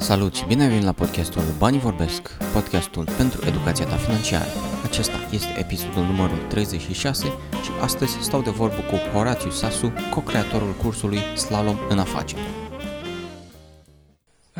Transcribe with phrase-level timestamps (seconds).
[0.00, 4.50] Salut și bine ai venit la podcastul Banii Vorbesc, podcastul pentru educația ta financiară.
[4.84, 7.26] Acesta este episodul numărul 36
[7.62, 12.40] și astăzi stau de vorbă cu Horatiu Sasu, co-creatorul cursului Slalom în afaceri.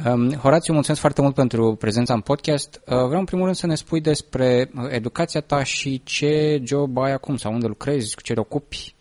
[0.06, 2.74] Um, Horațiu, mulțumesc foarte mult pentru prezența în podcast.
[2.74, 6.98] Uh, vreau în primul rând să ne spui despre uh, educația ta și ce job
[6.98, 8.94] ai acum sau unde lucrezi, cu ce te ocupi.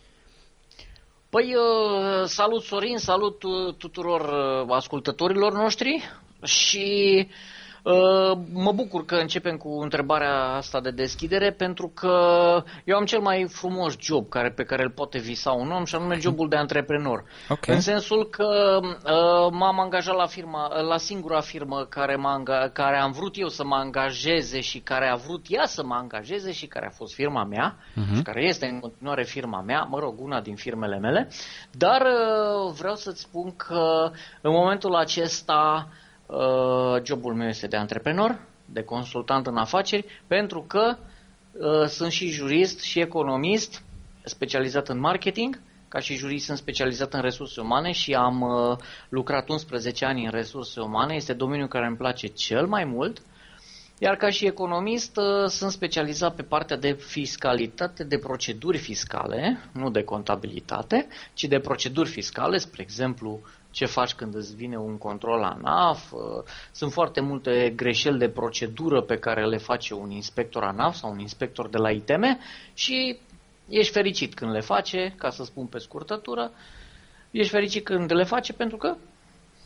[1.30, 6.04] Păi, uh, salut Sorin, salut uh, tuturor uh, ascultătorilor noștri
[6.44, 7.28] și
[7.84, 12.18] uh, mă bucur că începem cu întrebarea asta de deschidere pentru că
[12.84, 15.96] eu am cel mai frumos job care, pe care îl poate visa un om și
[15.96, 17.24] anume jobul de antreprenor.
[17.50, 17.76] Okay.
[17.76, 22.44] În sensul că uh, m-am angajat la firma, la singura firmă care, m-a,
[22.74, 26.52] care am vrut eu să mă angajeze și care a vrut ea să mă angajeze
[26.52, 28.16] și care a fost firma mea uh-huh.
[28.16, 31.30] și care este în continuare firma mea, mă rog, una din firmele mele,
[31.72, 35.88] dar uh, vreau să-ți spun că în momentul acesta
[36.32, 40.98] Uh, jobul meu este de antreprenor, de consultant în afaceri, pentru că
[41.52, 43.84] uh, sunt și jurist și economist,
[44.24, 48.78] specializat în marketing, ca și jurist sunt specializat în resurse umane și am uh,
[49.10, 53.22] lucrat 11 ani în resurse umane, este domeniul care îmi place cel mai mult.
[53.98, 59.90] Iar ca și economist uh, sunt specializat pe partea de fiscalitate, de proceduri fiscale, nu
[59.90, 65.40] de contabilitate, ci de proceduri fiscale, spre exemplu ce faci când îți vine un control
[65.40, 66.12] la ANAF.
[66.12, 66.20] Uh,
[66.72, 71.20] sunt foarte multe greșeli de procedură pe care le face un inspector ANAF sau un
[71.20, 72.40] inspector de la ITM
[72.74, 73.20] și
[73.70, 76.52] ești fericit când le face, ca să spun pe scurtătură,
[77.32, 78.96] ești fericit când le face pentru că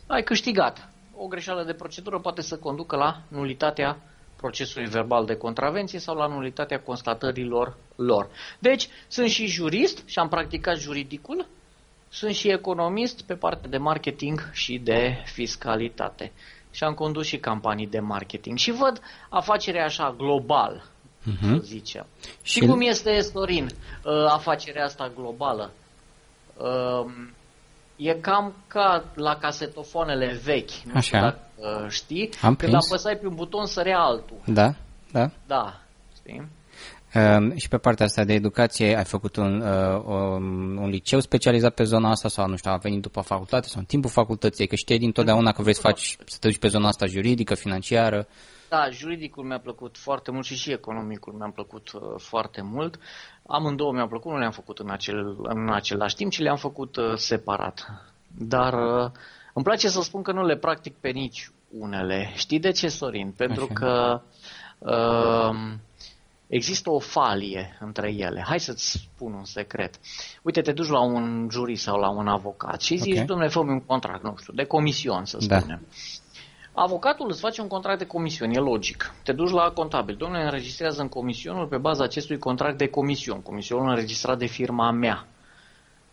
[0.06, 0.88] ai câștigat.
[1.16, 3.98] O greșeală de procedură poate să conducă la nulitatea
[4.36, 8.28] procesului verbal de contravenție sau la nulitatea constatărilor lor.
[8.58, 11.46] Deci, sunt și jurist și am practicat juridicul,
[12.14, 16.32] sunt și economist pe partea de marketing și de fiscalitate.
[16.70, 18.58] Și am condus și campanii de marketing.
[18.58, 20.84] Și văd afacerea așa global,
[21.22, 21.40] uh-huh.
[21.40, 22.06] să zicem.
[22.42, 25.70] Și, și cum este, Sorin, uh, afacerea asta globală?
[26.56, 27.32] Um,
[27.96, 31.00] e cam ca la casetofoanele vechi, nu Așa.
[31.00, 32.90] știu dacă uh, știi, Am când prins.
[32.90, 34.36] apăsai pe un buton sărea altul.
[34.46, 34.74] Da,
[35.12, 35.30] da.
[35.46, 35.80] Da,
[36.16, 36.48] știi?
[37.14, 41.74] Um, și pe partea asta de educație ai făcut un, uh, un, un liceu specializat
[41.74, 44.74] pe zona asta sau nu știu, a venit după facultate sau în timpul facultății, că
[44.74, 48.26] știi dintotdeauna că vrei să faci, să te duci pe zona asta juridică, financiară.
[48.68, 52.98] Da, juridicul mi-a plăcut foarte mult și și economicul mi-a plăcut uh, foarte mult.
[53.46, 57.12] Amândouă mi-au plăcut, nu le-am făcut în, acel, în același timp, ci le-am făcut uh,
[57.14, 57.86] separat.
[58.38, 59.10] Dar uh,
[59.52, 62.32] îmi place să spun că nu le practic pe nici unele.
[62.34, 63.34] Știi de ce, Sorin?
[63.36, 63.74] Pentru Așa.
[63.74, 64.20] că
[64.78, 65.56] uh,
[66.46, 68.44] există o falie între ele.
[68.46, 69.94] Hai să-ți spun un secret.
[70.42, 73.24] Uite, te duci la un jurist sau la un avocat și zici, Ok.
[73.26, 75.58] domnule, fă un contract, nu știu, de comision, să Da.
[75.58, 75.86] spunem.
[76.76, 79.14] Avocatul îți face un contract de comision, e logic.
[79.22, 83.88] Te duci la contabil, domnule, înregistrează în comisionul pe baza acestui contract de comision, comisionul
[83.88, 85.26] înregistrat de firma mea.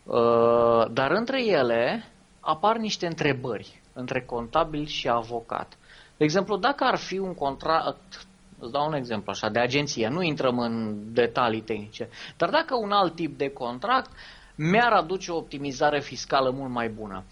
[0.04, 2.06] Uh, Dar între ele
[2.40, 5.78] apar niște întrebări între contabil și avocat.
[6.18, 8.26] De exemplu, dacă ar fi un contract,
[8.62, 12.92] îți dau un exemplu așa, de agenție, nu intrăm în detalii tehnice, dar dacă un
[12.92, 14.10] alt tip de contract
[14.56, 17.24] mi-ar aduce o optimizare fiscală mult mai bună.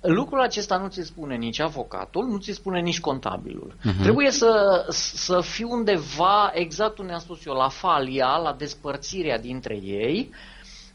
[0.00, 3.74] Lucrul acesta nu ți spune nici avocatul, nu ți spune nici contabilul.
[3.78, 4.02] Uh-huh.
[4.02, 9.78] Trebuie să, să fii undeva, exact unde am spus eu, la falia, la despărțirea dintre
[9.82, 10.30] ei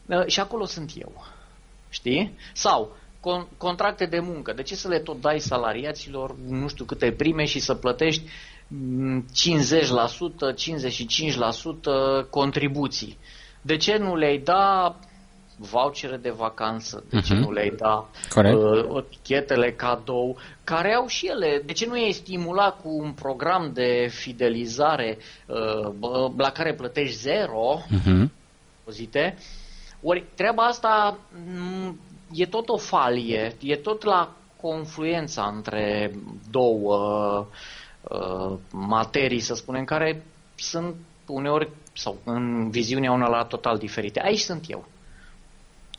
[0.06, 1.24] uh, și acolo sunt eu.
[1.88, 2.38] Știi?
[2.52, 4.52] Sau con- contracte de muncă.
[4.52, 8.28] De ce să le tot dai salariaților nu știu câte prime și să plătești mm,
[8.70, 13.18] 50%, 55% contribuții?
[13.62, 14.96] De ce nu le-ai da
[15.56, 17.04] vouchere de vacanță?
[17.10, 17.42] De ce Mhm.
[17.42, 18.56] nu le-ai da Corect.
[18.56, 21.62] uh, tichetele cadou, care au și ele.
[21.66, 27.16] De ce nu i-ai stimula cu un program de fidelizare uh, bă, la care plătești
[27.16, 28.26] zero Uh-huh.
[28.78, 29.36] impozite?
[30.02, 31.18] Ori treaba asta
[31.54, 31.98] m,
[32.32, 36.12] e tot o falie, e tot la confluența între
[36.50, 36.96] două
[37.38, 37.46] uh,
[38.70, 40.24] materii, să spunem, care
[40.54, 40.94] sunt
[41.26, 44.20] uneori sau în viziunea una la total diferite.
[44.20, 44.84] Aici sunt eu.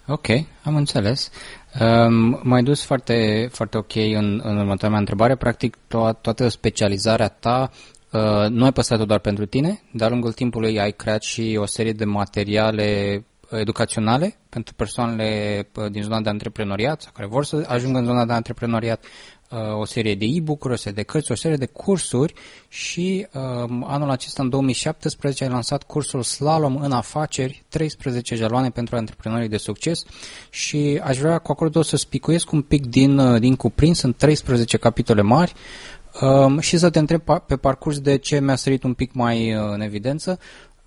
[0.07, 0.27] Ok,
[0.63, 1.31] am înțeles.
[1.79, 5.35] Um, m-ai dus foarte, foarte ok în, în următoarea mea întrebare.
[5.35, 7.71] Practic, to- toată specializarea ta
[8.11, 11.91] uh, nu ai păstrat-o doar pentru tine, de-a lungul timpului ai creat și o serie
[11.91, 18.05] de materiale educaționale pentru persoanele din zona de antreprenoriat sau care vor să ajungă în
[18.05, 19.05] zona de antreprenoriat,
[19.79, 22.33] o serie de e-book-uri, o serie de cărți, o serie de cursuri
[22.67, 28.95] și um, anul acesta, în 2017, ai lansat cursul Slalom în afaceri, 13 jaloane pentru
[28.95, 30.03] antreprenorii de succes
[30.49, 35.21] și aș vrea cu acordul să spicuiesc un pic din, din cuprins, sunt 13 capitole
[35.21, 35.53] mari
[36.21, 39.81] um, și să te întreb pe parcurs de ce mi-a sărit un pic mai în
[39.81, 40.39] evidență.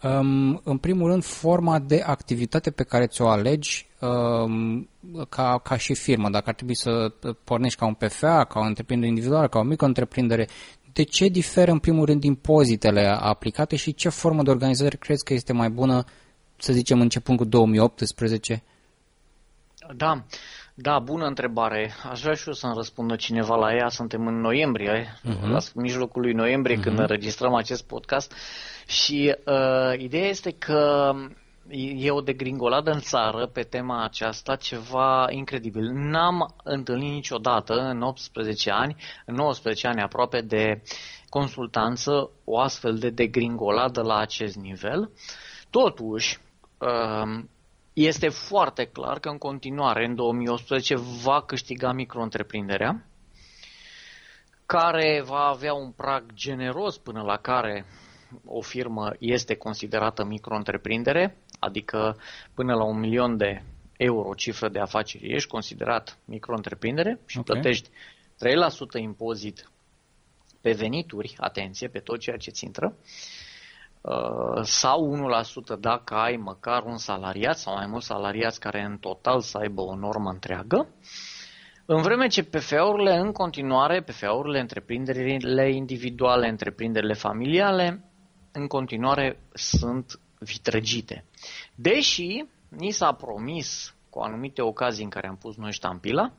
[0.02, 4.88] Um, în primul rând, forma de activitate pe care ți-o alegi um,
[5.28, 6.30] ca, ca și firmă.
[6.30, 7.12] Dacă ar trebui să
[7.44, 10.48] pornești ca un PFA, ca o întreprindere individuală, ca o mică întreprindere,
[10.92, 15.32] de ce diferă în primul rând impozitele aplicate și ce formă de organizare crezi că
[15.32, 16.04] este mai bună,
[16.56, 18.62] să zicem, începând cu 2018?
[19.96, 20.24] Da,
[20.80, 21.90] da, bună întrebare.
[22.10, 23.88] Aș vrea și eu să-mi răspundă cineva la ea.
[23.88, 25.48] Suntem în noiembrie, uh-huh.
[25.48, 26.82] la mijlocul lui noiembrie, uh-huh.
[26.82, 28.32] când înregistrăm acest podcast.
[28.86, 31.12] Și uh, ideea este că
[31.96, 35.90] e o degringoladă în țară pe tema aceasta, ceva incredibil.
[35.92, 38.96] N-am întâlnit niciodată în 18 ani,
[39.26, 40.82] în 19 ani aproape de
[41.28, 45.10] consultanță, o astfel de degringoladă la acest nivel.
[45.70, 46.38] Totuși,
[46.78, 47.44] uh,
[48.06, 53.06] este foarte clar că în continuare, în 2018, va câștiga micro-întreprinderea,
[54.66, 57.84] care va avea un prag generos până la care
[58.44, 62.16] o firmă este considerată micro-întreprindere, adică
[62.54, 63.62] până la un milion de
[63.96, 67.60] euro cifră de afaceri ești considerat micro-întreprindere și okay.
[67.60, 69.70] plătești 3% impozit
[70.60, 73.47] pe venituri, atenție, pe tot ceea ce ți intră, uh,
[74.62, 75.30] sau
[75.76, 79.80] 1% dacă ai măcar un salariat sau mai mulți salariați care în total să aibă
[79.80, 80.88] o normă întreagă,
[81.86, 88.04] în vreme ce PFA-urile în continuare, PFA-urile, întreprinderile individuale, întreprinderile familiale,
[88.52, 91.24] în continuare sunt vitregite.
[91.74, 96.32] Deși ni s-a promis cu anumite ocazii în care am pus noi ștampila,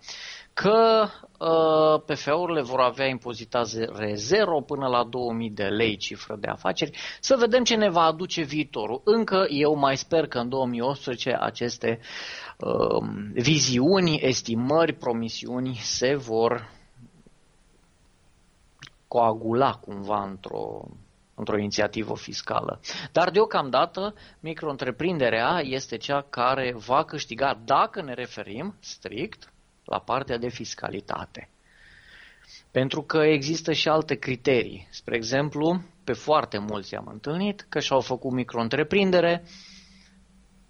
[0.53, 1.07] că
[1.39, 6.97] uh, PFA-urile vor avea impozitare zero până la 2000 de lei cifră de afaceri.
[7.19, 9.01] Să vedem ce ne va aduce viitorul.
[9.03, 11.99] Încă eu mai sper că în 2018 aceste
[12.57, 16.69] uh, viziuni, estimări, promisiuni se vor
[19.07, 20.87] coagula cumva într-o
[21.39, 22.79] într-o inițiativă fiscală.
[23.11, 29.53] Dar deocamdată micro-întreprinderea este cea care va câștiga dacă ne referim strict
[29.83, 31.49] la partea de fiscalitate.
[32.71, 34.87] Pentru că există și alte criterii.
[34.91, 39.43] Spre exemplu, pe foarte mulți am întâlnit că și-au făcut micro-întreprindere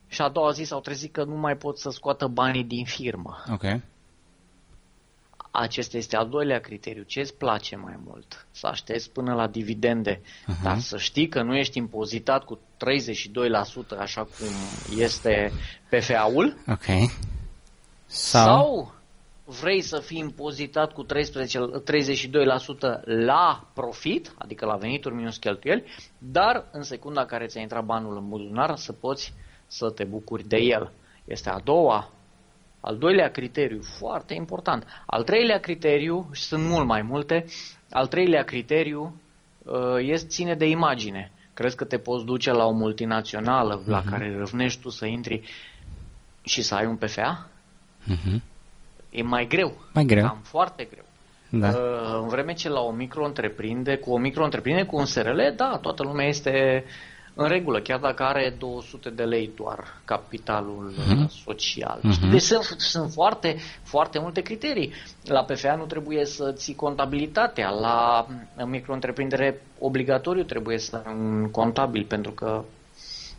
[0.08, 3.44] și a doua zi s-au trezit că nu mai pot să scoată banii din firmă.
[3.52, 3.82] Okay.
[5.52, 7.04] Acesta este al doilea criteriu.
[7.04, 8.48] Ce îți place mai mult?
[8.52, 10.64] Să aștepți până la dividende, uh-huh.
[10.64, 12.60] dar să știi că nu ești impozitat cu 32%
[14.00, 14.48] așa cum
[14.98, 15.52] este
[15.90, 16.58] PFA-ul.
[16.68, 16.86] Ok.
[18.06, 18.94] Sau, sau
[19.62, 21.64] vrei să fii impozitat cu 13, 32%
[23.04, 25.84] la profit, adică la venituri minus cheltuieli,
[26.18, 29.34] dar în secunda care ți-a intrat banul în buzunar să poți
[29.68, 30.92] să te bucuri de el.
[31.26, 32.12] Este a doua
[32.82, 34.86] al doilea criteriu, foarte important.
[35.06, 37.46] Al treilea criteriu, și sunt mult mai multe,
[37.92, 39.22] al treilea criteriu
[39.64, 41.32] uh, este ține de imagine.
[41.54, 43.88] Crezi că te poți duce la o multinațională uh-huh.
[43.88, 44.10] la mhm.
[44.10, 45.42] care râvnești tu să intri
[46.44, 47.50] și să ai un PFA?
[48.12, 48.42] Uh-huh.
[49.10, 49.78] E mai greu.
[49.94, 50.24] Mai greu.
[50.24, 51.06] Cam foarte greu.
[51.50, 51.68] Da.
[51.68, 56.04] Uh, în vreme ce la o micro-întreprindere, cu o micro-întreprindere, cu un SRL, da, toată
[56.04, 56.84] lumea este
[57.42, 61.28] în regulă, chiar dacă are 200 de lei doar capitalul uh-huh.
[61.46, 62.00] social.
[62.00, 62.30] Uh-huh.
[62.32, 64.94] Deci sunt, sunt foarte, foarte multe criterii.
[65.24, 68.28] La PFA nu trebuie să ții contabilitatea, la
[68.66, 72.64] micro-întreprindere obligatoriu trebuie să ai un contabil, pentru că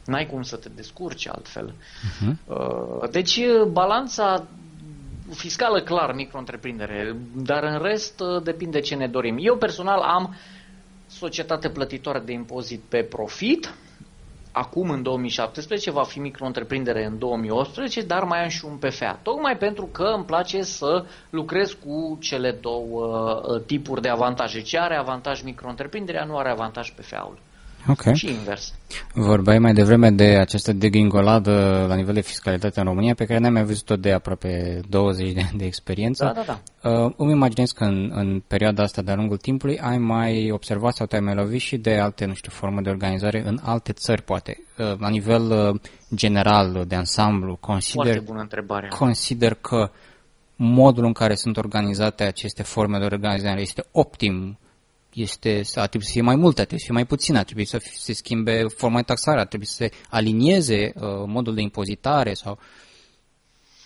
[0.07, 1.73] n-ai cum să te descurci altfel.
[1.73, 3.11] Uh-huh.
[3.11, 4.45] Deci balanța
[5.35, 9.37] fiscală, clar, micro-întreprindere, dar în rest depinde ce ne dorim.
[9.41, 10.35] Eu personal am
[11.11, 13.75] societate plătitoare de impozit pe profit,
[14.53, 19.19] acum în 2017, va fi micro-întreprindere în 2018, dar mai am și un PFA.
[19.23, 23.05] Tocmai pentru că îmi place să lucrez cu cele două
[23.45, 24.61] uh, tipuri de avantaje.
[24.61, 27.39] Ce are avantaj micro-întreprinderea, nu are avantaj PFA-ul.
[27.89, 28.15] Okay.
[28.15, 28.75] Și invers.
[29.15, 33.53] Vorbai mai devreme de această degringoladă la nivel de fiscalitate în România, pe care n-am
[33.53, 36.25] mai văzut-o de aproape 20 de ani de experiență.
[36.25, 36.91] Da, da, da.
[36.91, 41.07] Uh, îmi imaginez că în, în perioada asta, de-a lungul timpului, ai mai observat sau
[41.07, 44.59] te-ai mai lovit și de alte, nu știu, forme de organizare în alte țări, poate.
[44.79, 45.81] Uh, la nivel uh,
[46.15, 48.89] general, de ansamblu, consider, Foarte bună întrebare.
[48.89, 49.91] consider că
[50.57, 54.59] modul în care sunt organizate aceste forme de organizare este optim
[55.15, 57.65] este, ar trebui să fie mai multe, ar trebui să fie mai puține, ar trebui
[57.65, 62.35] să se schimbe forma de taxare, ar trebui să se alinieze uh, modul de impozitare
[62.35, 62.59] sau...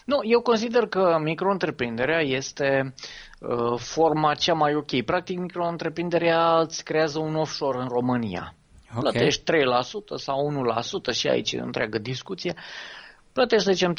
[0.05, 2.95] Nu, eu consider că micro-întreprinderea este
[3.41, 5.03] uh, forma cea mai ok.
[5.03, 8.55] Practic, micro-întreprinderea îți creează un offshore în România.
[8.97, 9.01] Okay.
[9.01, 9.45] Plătești 3%
[10.17, 10.73] sau
[11.13, 12.55] 1% și aici întreagă discuție.
[13.33, 13.99] Plătești, să zicem, 3%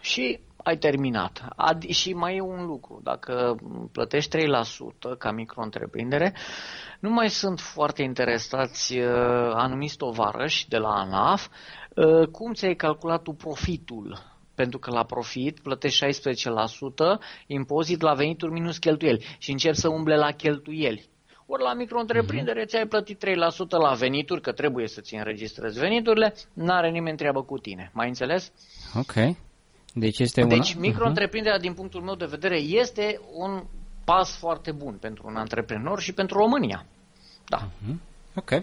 [0.00, 1.48] și ai terminat.
[1.56, 3.56] Ad- și mai e un lucru, dacă
[3.92, 6.34] plătești 3% ca micro-întreprindere,
[7.00, 9.06] nu mai sunt foarte interesați uh,
[9.52, 11.48] anumiți tovarăși de la ANAF
[11.94, 14.18] uh, cum ți-ai calculat tu profitul
[14.54, 16.10] pentru că la profit plătești 16%
[17.46, 21.08] impozit la venituri minus cheltuieli și începi să umble la cheltuieli.
[21.46, 22.68] Ori la micro-întreprindere mm-hmm.
[22.68, 23.28] ți-ai plătit 3%
[23.68, 27.90] la venituri, că trebuie să-ți înregistrezi veniturile, n-are nimeni treabă cu tine.
[27.94, 28.52] Mai înțeles?
[28.94, 29.12] Ok.
[29.98, 30.80] Deci este deci una...
[30.80, 31.62] micro-întreprinderea, uh-huh.
[31.62, 33.62] din punctul meu de vedere, este un
[34.04, 36.86] pas foarte bun pentru un antreprenor și pentru România.
[37.48, 37.68] Da.
[37.68, 37.94] Uh-huh.
[38.34, 38.50] Ok.
[38.50, 38.62] Uh,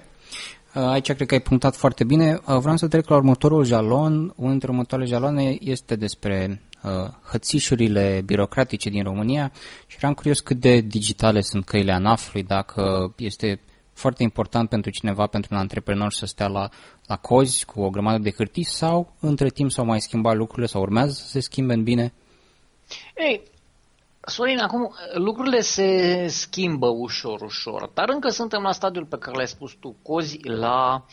[0.73, 2.39] aici cred că ai punctat foarte bine.
[2.47, 4.13] Uh, vreau să trec la următorul jalon.
[4.35, 6.91] Unul dintre următoarele jaloane este despre uh,
[7.31, 9.51] hățișurile birocratice din România
[9.87, 13.59] și eram curios cât de digitale sunt căile ANAF-ului, dacă este
[14.03, 16.69] foarte important pentru cineva, pentru un antreprenor să stea la,
[17.05, 20.81] la cozi cu o grămadă de hârtii sau între timp s-au mai schimbat lucrurile sau
[20.81, 22.13] urmează să se schimbe în bine?
[23.15, 23.41] Ei,
[24.25, 25.87] Sorin, acum lucrurile se
[26.27, 31.05] schimbă ușor, ușor, dar încă suntem la stadiul pe care l-ai spus tu, cozi la,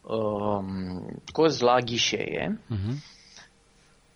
[0.00, 2.60] um, cozi la ghișee.
[2.74, 3.14] Uh-huh.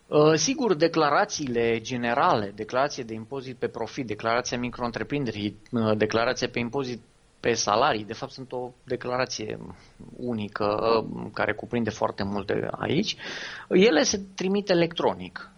[0.06, 7.00] Uh, sigur, declarațiile generale, declarație de impozit pe profit, declarația micro uh, declarația pe impozit
[7.40, 9.58] pe salarii, de fapt sunt o declarație
[10.16, 13.16] unică uh, care cuprinde foarte multe aici,
[13.68, 15.50] ele se trimit electronic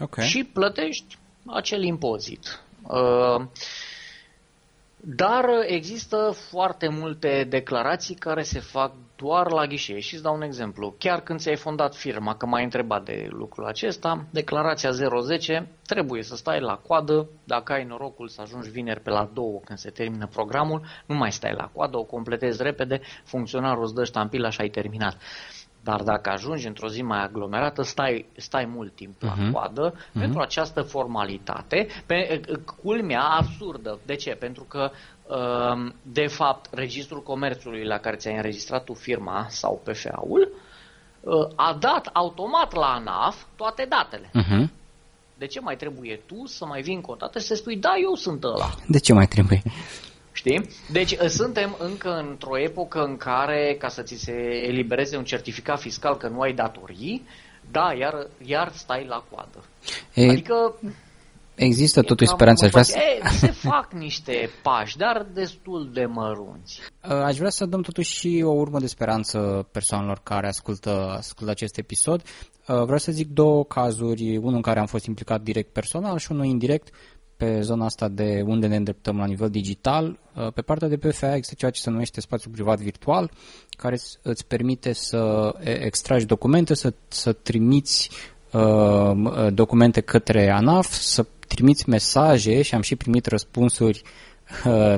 [0.00, 0.26] okay.
[0.26, 2.62] și plătești acel impozit.
[2.82, 3.44] Uh,
[4.96, 10.00] dar există foarte multe declarații care se fac doar la ghișee.
[10.00, 10.94] Și îți dau un exemplu.
[10.98, 16.36] Chiar când ți-ai fondat firma, că m-ai întrebat de lucrul acesta, declarația 010 trebuie să
[16.36, 17.28] stai la coadă.
[17.44, 21.32] Dacă ai norocul să ajungi vineri pe la 2 când se termină programul, nu mai
[21.32, 25.16] stai la coadă, o completezi repede, funcționarul îți dă ștampila și ai terminat.
[25.84, 29.52] Dar dacă ajungi într-o zi mai aglomerată, stai, stai mult timp la uh-huh.
[29.52, 30.18] coadă uh-huh.
[30.18, 32.40] pentru această formalitate, pe,
[32.82, 33.98] culmea absurdă.
[34.06, 34.30] De ce?
[34.30, 35.11] Pentru că Ehm,
[36.02, 42.10] de fapt, registrul comerțului la care ți-ai înregistrat tu firma sau PFA-ul eh, a dat
[42.12, 44.30] automat la ANAF toate datele.
[44.30, 44.70] Uh-huh.
[45.38, 47.92] De ce mai trebuie tu să mai vii încă o dată și să spui, da,
[48.02, 48.74] eu sunt ăla?
[48.86, 49.62] De ce mai trebuie?
[50.32, 50.68] Știi?
[50.90, 54.32] Deci eh, suntem încă într-o epocă în care, ca să ți se
[54.66, 57.26] elibereze un certificat fiscal că nu ai datorii,
[57.70, 59.64] da, iar, iar stai la coadă.
[60.14, 60.28] E...
[60.28, 60.74] Adică
[61.54, 62.64] Există totuși speranță.
[62.64, 62.98] Aș vrea să...
[62.98, 66.80] E, se fac niște pași, dar destul de mărunți.
[67.04, 71.52] Uh, aș vrea să dăm totuși și o urmă de speranță persoanelor care ascultă, ascultă
[71.52, 72.22] acest episod.
[72.22, 76.32] Uh, vreau să zic două cazuri, unul în care am fost implicat direct personal și
[76.32, 76.94] unul indirect
[77.36, 80.18] pe zona asta de unde ne îndreptăm la nivel digital.
[80.36, 83.30] Uh, pe partea de PFA există ceea ce se numește spațiu privat virtual,
[83.76, 88.10] care îți permite să extragi documente, să, să trimiți
[89.52, 94.02] documente către ANAF, să trimiți mesaje și am și primit răspunsuri
[94.64, 94.94] uh,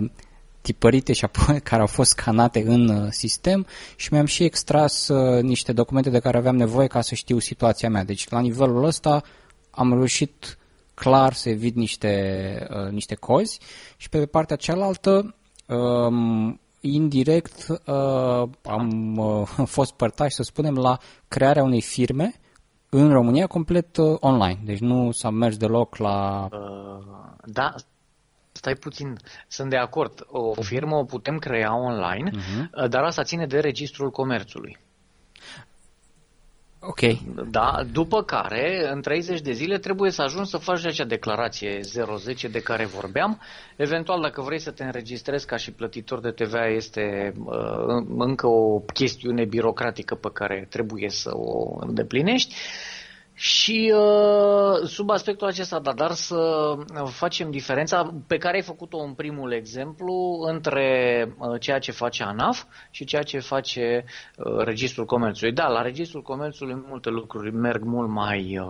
[0.60, 5.42] tipărite și apoi care au fost scanate în uh, sistem și mi-am și extras uh,
[5.42, 8.04] niște documente de care aveam nevoie ca să știu situația mea.
[8.04, 9.22] Deci la nivelul ăsta
[9.70, 10.58] am reușit
[10.94, 13.58] clar să evit niște, uh, niște cozi
[13.96, 15.34] și pe partea cealaltă
[15.66, 22.34] um, indirect uh, am uh, fost părtaș, să spunem, la crearea unei firme
[22.96, 26.48] în România complet uh, online, deci nu s-a mers deloc la...
[26.52, 27.04] Uh,
[27.44, 27.74] da,
[28.52, 29.16] stai puțin,
[29.48, 30.26] sunt de acord.
[30.30, 32.88] O firmă o putem crea online, uh-huh.
[32.88, 34.78] dar asta ține de registrul comerțului.
[36.86, 37.00] Ok.
[37.50, 41.80] Da, după care, în 30 de zile, trebuie să ajungi să faci acea declarație
[42.16, 43.40] 010 de care vorbeam.
[43.76, 48.78] Eventual, dacă vrei să te înregistrezi ca și plătitor de TVA, este uh, încă o
[48.78, 52.54] chestiune birocratică pe care trebuie să o îndeplinești.
[53.36, 56.74] Și uh, sub aspectul acesta, da, dar să
[57.06, 62.64] facem diferența pe care ai făcut-o în primul exemplu între uh, ceea ce face ANAF
[62.90, 64.04] și ceea ce face
[64.36, 65.52] uh, Registrul Comerțului.
[65.52, 68.60] Da, la Registrul Comerțului multe lucruri merg mult mai,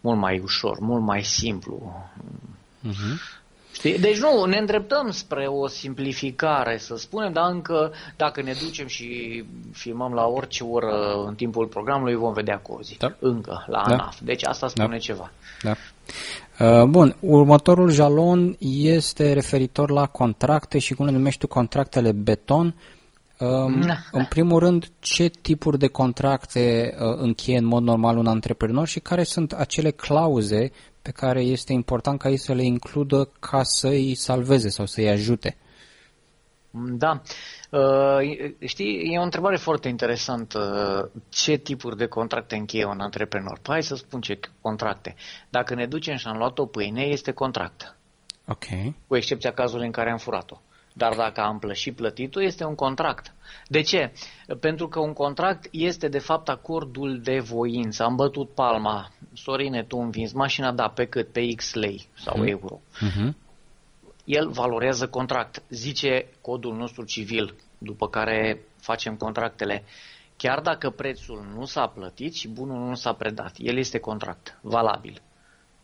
[0.00, 2.06] mult mai ușor, mult mai simplu.
[2.88, 3.38] Uh-huh.
[3.72, 3.98] Știi?
[3.98, 9.44] Deci nu, ne îndreptăm spre o simplificare, să spunem, dar încă dacă ne ducem și
[9.72, 12.96] filmăm la orice oră în timpul programului, vom vedea cozi.
[12.98, 13.14] Da.
[13.18, 13.94] Încă, la da.
[13.94, 14.18] ANAF.
[14.20, 14.98] Deci asta spune da.
[14.98, 15.30] ceva.
[15.62, 15.74] Da.
[16.60, 22.74] Uh, bun, următorul jalon este referitor la contracte și cum le numești tu contractele beton.
[23.38, 23.96] Um, da.
[24.12, 29.00] În primul rând, ce tipuri de contracte uh, încheie în mod normal un antreprenor și
[29.00, 30.70] care sunt acele clauze
[31.02, 35.00] pe care este important ca ei să le includă ca să îi salveze sau să
[35.00, 35.56] îi ajute?
[36.72, 37.22] Da.
[37.70, 41.10] Uh, știi, e o întrebare foarte interesantă.
[41.28, 43.58] Ce tipuri de contracte încheie un antreprenor?
[43.62, 45.14] Păi hai să spun ce contracte.
[45.48, 47.96] Dacă ne ducem și am luat o pâine, este contract.
[48.46, 48.64] Ok.
[49.06, 50.60] Cu excepția cazului în care am furat-o.
[50.92, 53.34] Dar dacă am plășit plătitul, este un contract.
[53.66, 54.12] De ce?
[54.60, 58.02] Pentru că un contract este de fapt acordul de voință.
[58.02, 61.32] Am bătut palma, Sorine, tu îmi vinzi mașina, da, pe cât?
[61.32, 62.48] Pe X lei sau uh-huh.
[62.48, 62.80] euro.
[62.80, 63.32] Uh-huh.
[64.24, 65.62] El valorează contract.
[65.68, 69.84] Zice codul nostru civil, după care facem contractele.
[70.36, 75.22] Chiar dacă prețul nu s-a plătit și bunul nu s-a predat, el este contract, valabil.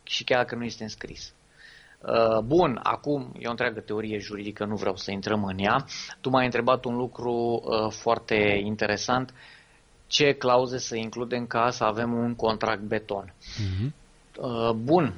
[0.02, 1.34] Și chiar dacă nu este înscris.
[2.06, 5.84] Uh, bun, acum e o întreagă teorie juridică, nu vreau să intrăm în ea.
[6.20, 9.34] Tu m-ai întrebat un lucru uh, foarte interesant.
[10.06, 13.34] Ce clauze să includem ca să avem un contract beton?
[13.34, 13.90] Uh-huh.
[14.76, 15.14] Bun,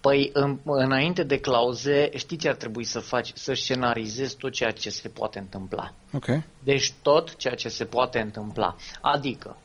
[0.00, 3.30] Păi, în, înainte de clauze, știi ce ar trebui să faci?
[3.34, 5.94] Să scenarizezi tot ceea ce se poate întâmpla.
[6.12, 6.44] Okay.
[6.64, 8.76] Deci tot ceea ce se poate întâmpla.
[9.00, 9.56] Adică,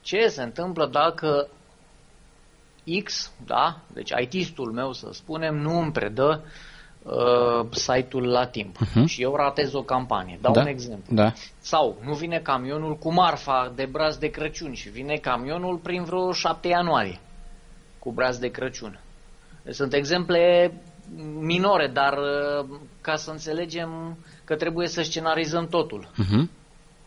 [0.00, 1.48] ce se întâmplă dacă
[3.04, 3.80] X, da?
[3.92, 6.44] Deci IT-istul meu, să spunem, nu îmi predă
[7.02, 9.04] uh, site-ul la timp uh-huh.
[9.06, 10.38] și eu ratez o campanie.
[10.40, 10.60] Dau da.
[10.60, 11.14] un exemplu.
[11.14, 11.32] Da.
[11.58, 16.32] Sau nu vine camionul cu marfa de braț de Crăciun și vine camionul prin vreo
[16.32, 17.20] 7 ianuarie
[17.98, 19.00] cu braț de Crăciun.
[19.70, 20.72] Sunt exemple
[21.40, 22.66] minore, dar uh,
[23.00, 26.08] ca să înțelegem că trebuie să scenarizăm totul.
[26.12, 26.56] Uh-huh.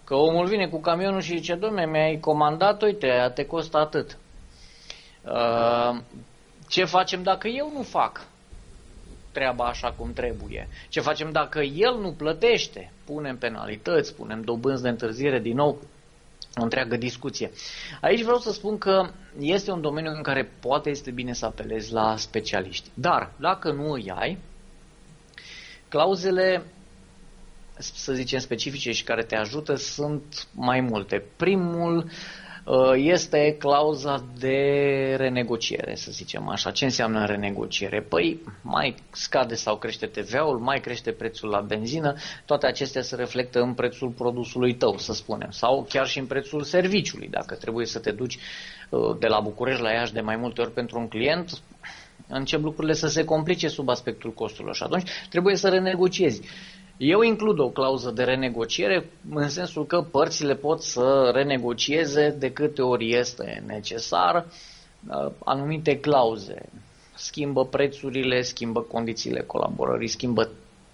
[0.04, 4.18] Că omul vine cu camionul și zice, domne, mi-ai comandat, uite, te costă atât.
[5.26, 6.00] Uh,
[6.68, 8.26] ce facem dacă eu nu fac
[9.32, 10.68] treaba așa cum trebuie?
[10.90, 12.92] Ce facem dacă el nu plătește?
[13.06, 15.82] Punem penalități, punem dobânzi de întârziere din nou
[16.56, 17.52] o întreagă discuție.
[18.02, 19.10] Aici vreau să spun că
[19.40, 22.90] este un domeniu în care poate este bine să apelezi la specialiști.
[22.94, 24.38] Dar, dacă nu îi ai,
[25.88, 26.64] clauzele,
[27.78, 31.24] să zicem, specifice și care te ajută sunt mai multe.
[31.36, 32.12] Primul Uh,
[32.96, 34.58] este clauza de
[35.18, 36.72] renegociere, să zicem așa.
[36.72, 38.02] Ce înseamnă renegociere?
[38.02, 42.16] Păi mai scade sau crește TVA-ul, mai crește prețul la benzină,
[42.46, 46.64] toate acestea se reflectă în prețul produsului tău, să spunem, sau chiar și în prețul
[46.64, 47.28] serviciului.
[47.28, 48.38] Dacă trebuie să te duci
[48.90, 51.52] uh, de la București la Iași de mai multe ori pentru un client,
[52.28, 56.42] încep lucrurile să se complice sub aspectul costurilor și atunci trebuie să renegociezi.
[57.04, 62.82] Eu includ o clauză de renegociere în sensul că părțile pot să renegocieze de câte
[62.82, 64.46] ori este necesar
[65.08, 66.70] uh, anumite clauze.
[67.16, 70.50] Schimbă prețurile, schimbă condițiile colaborării, schimbă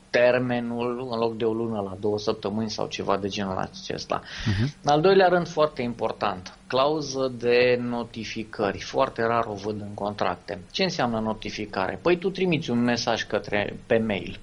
[0.09, 4.21] termenul în loc de o lună la două săptămâni sau ceva de genul acesta.
[4.21, 4.81] Uh-huh.
[4.83, 8.79] În al doilea rând, foarte important, clauză de notificări.
[8.79, 10.61] Foarte rar o văd în contracte.
[10.71, 11.99] Ce înseamnă notificare?
[12.01, 14.39] Păi tu trimiți un mesaj către pe mail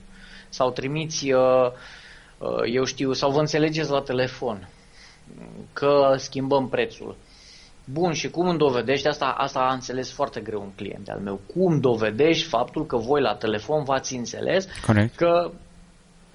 [0.54, 1.70] sau trimiți, uh,
[2.38, 4.68] uh, eu știu, sau vă înțelegeți la telefon
[5.72, 7.16] că schimbăm prețul.
[7.84, 11.40] Bun, și cum îmi dovedești, asta, asta a înțeles foarte greu un client al meu,
[11.54, 15.16] cum dovedești faptul că voi la telefon v-ați înțeles Correct.
[15.16, 15.50] că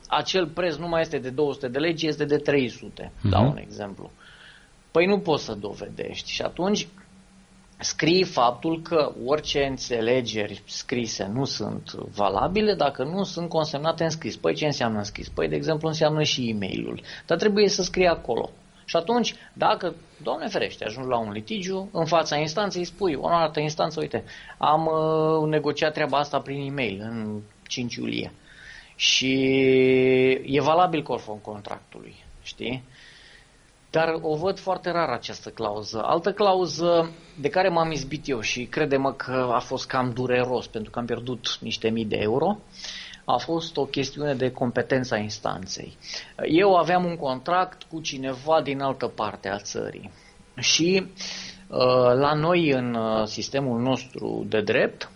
[0.07, 3.29] acel preț nu mai este de 200 de lei, ci este de 300, uh-huh.
[3.29, 4.11] dau un exemplu.
[4.91, 6.87] Păi nu poți să dovedești și atunci
[7.79, 14.35] scrii faptul că orice înțelegeri scrise nu sunt valabile dacă nu sunt consemnate în scris.
[14.35, 15.29] Păi ce înseamnă în scris?
[15.29, 17.01] Păi, de exemplu, înseamnă și e-mailul.
[17.25, 18.49] Dar trebuie să scrie acolo.
[18.85, 23.59] Și atunci, dacă, Doamne ferește, ajungi la un litigiu, în fața instanței spui, o altă
[23.59, 24.23] instanță, uite,
[24.57, 28.31] am uh, negociat treaba asta prin e-mail în 5 iulie.
[28.95, 29.33] Și
[30.45, 32.83] e valabil conform contractului, știi?
[33.91, 36.01] Dar o văd foarte rar această clauză.
[36.03, 40.91] Altă clauză de care m-am izbit eu și crede-mă că a fost cam dureros pentru
[40.91, 42.57] că am pierdut niște mii de euro,
[43.25, 45.97] a fost o chestiune de competența instanței.
[46.49, 50.11] Eu aveam un contract cu cineva din altă parte a țării
[50.59, 51.05] și
[51.67, 51.77] uh,
[52.13, 55.09] la noi în uh, sistemul nostru de drept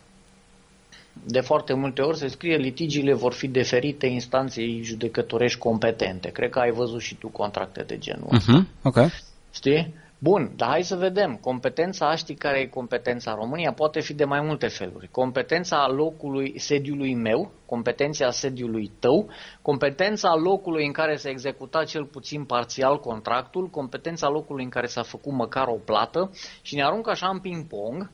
[1.25, 6.29] de foarte multe ori se scrie litigiile vor fi deferite instanței judecătorești competente.
[6.29, 8.53] Cred că ai văzut și tu contracte de genul ăsta.
[8.53, 8.83] Uh-huh.
[8.83, 9.11] Okay.
[9.53, 9.93] Știi?
[10.23, 11.35] Bun, dar hai să vedem.
[11.35, 13.73] Competența, știi care e competența în România?
[13.73, 15.09] Poate fi de mai multe feluri.
[15.11, 19.29] Competența locului sediului meu, competența sediului tău,
[19.61, 25.03] competența locului în care s-a executat cel puțin parțial contractul, competența locului în care s-a
[25.03, 28.11] făcut măcar o plată și ne aruncă așa în ping-pong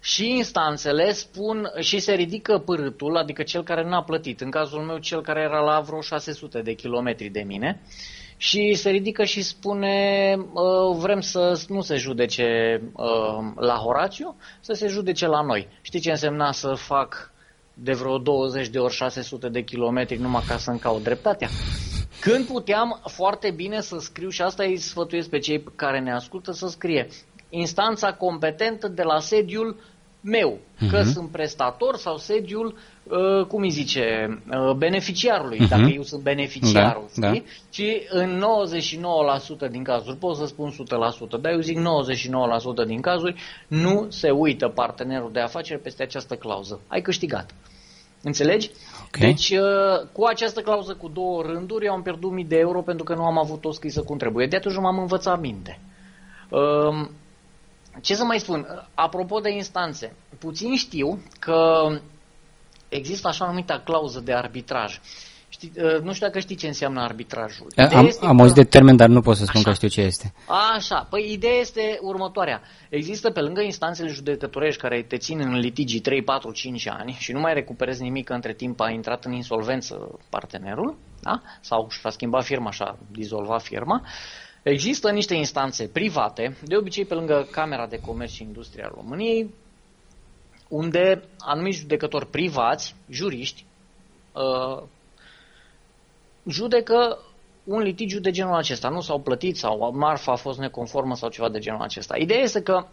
[0.00, 4.98] și instanțele spun și se ridică pârâtul, adică cel care n-a plătit, în cazul meu
[4.98, 7.80] cel care era la vreo 600 de kilometri de mine,
[8.36, 10.36] și se ridică și spune
[10.96, 12.44] vrem să nu se judece
[13.56, 15.68] la Horațiu, să se judece la noi.
[15.80, 17.32] Știi ce însemna să fac
[17.74, 21.48] de vreo 20 de ori 600 de kilometri numai ca să-mi caut dreptatea?
[22.20, 26.52] Când puteam foarte bine să scriu, și asta îi sfătuiesc pe cei care ne ascultă,
[26.52, 27.08] să scrie
[27.50, 29.76] instanța competentă de la sediul
[30.20, 30.90] meu, uh-huh.
[30.90, 31.12] că mhm.
[31.12, 35.68] sunt prestator sau sediul, uh, cum îi zice, uh, beneficiarului, uh-huh.
[35.68, 37.40] dacă eu sunt beneficiarul, da, știi?
[37.40, 37.52] Da.
[37.70, 38.44] Și în
[39.66, 44.30] 99% din cazuri, pot să spun 100%, dar eu zic 99% din cazuri, nu se
[44.30, 46.80] uită partenerul de afaceri peste această clauză.
[46.86, 47.54] Ai câștigat.
[48.22, 48.70] Înțelegi?
[49.06, 49.28] Okay.
[49.28, 53.04] Deci, uh, cu această clauză cu două rânduri, eu am pierdut mii de euro pentru
[53.04, 54.46] că nu am avut o scrisă cum trebuie.
[54.46, 55.80] De atunci m-am învățat minte.
[57.98, 58.66] Um, ce să mai spun?
[58.94, 61.88] Apropo de instanțe, puțin știu că
[62.88, 65.00] există așa numita clauză de arbitraj.
[65.48, 67.66] Știi, uh, nu știu dacă știi ce înseamnă arbitrajul.
[67.76, 69.68] am, am auzit de termen, dar nu pot să spun așa.
[69.68, 70.32] că știu ce este.
[70.76, 72.60] Așa, păi ideea este următoarea.
[72.88, 77.32] Există pe lângă instanțele judecătorești care te țin în litigii 3, 4, 5 ani și
[77.32, 81.42] nu mai recuperezi nimic că între timp a intrat în insolvență partenerul, da?
[81.60, 84.02] sau și-a schimbat firma și a dizolvat firma,
[84.62, 89.54] Există niște instanțe private, de obicei pe lângă Camera de Comerț și Industria României,
[90.68, 93.64] unde anumiți judecători privați, juriști,
[94.32, 94.82] uh,
[96.46, 97.18] judecă
[97.64, 98.88] un litigiu de genul acesta.
[98.88, 102.16] Nu s-au plătit sau marfa a fost neconformă sau ceva de genul acesta.
[102.16, 102.86] Ideea este că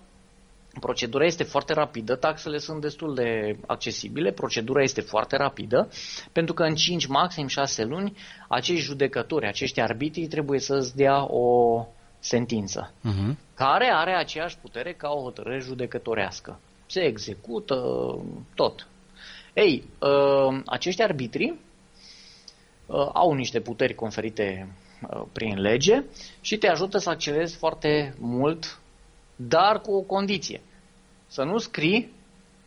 [0.79, 5.89] Procedura este foarte rapidă, taxele sunt destul de accesibile, procedura este foarte rapidă,
[6.31, 11.85] pentru că în 5, maxim 6 luni, acești judecători, acești arbitri trebuie să-ți dea o
[12.19, 13.35] sentință, uh-huh.
[13.53, 16.59] care are aceeași putere ca o hotărâre judecătorească.
[16.85, 17.75] Se execută
[18.55, 18.87] tot.
[19.53, 21.53] Ei, ă, acești arbitri
[22.89, 24.67] ă, au niște puteri conferite
[25.11, 26.03] ă, prin lege
[26.41, 28.79] și te ajută să accelerezi foarte mult
[29.35, 30.61] dar cu o condiție.
[31.27, 32.13] Să nu scrii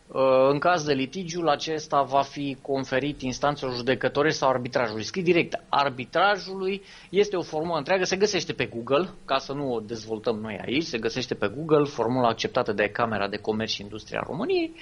[0.07, 5.03] uh, în caz de litigiul acesta va fi conferit instanțelor judecătorești sau arbitrajului.
[5.03, 5.63] Scrii direct.
[5.69, 10.59] Arbitrajului este o formulă întreagă, se găsește pe Google, ca să nu o dezvoltăm noi
[10.65, 14.75] aici, se găsește pe Google, formula acceptată de Camera de Comerț și Industria României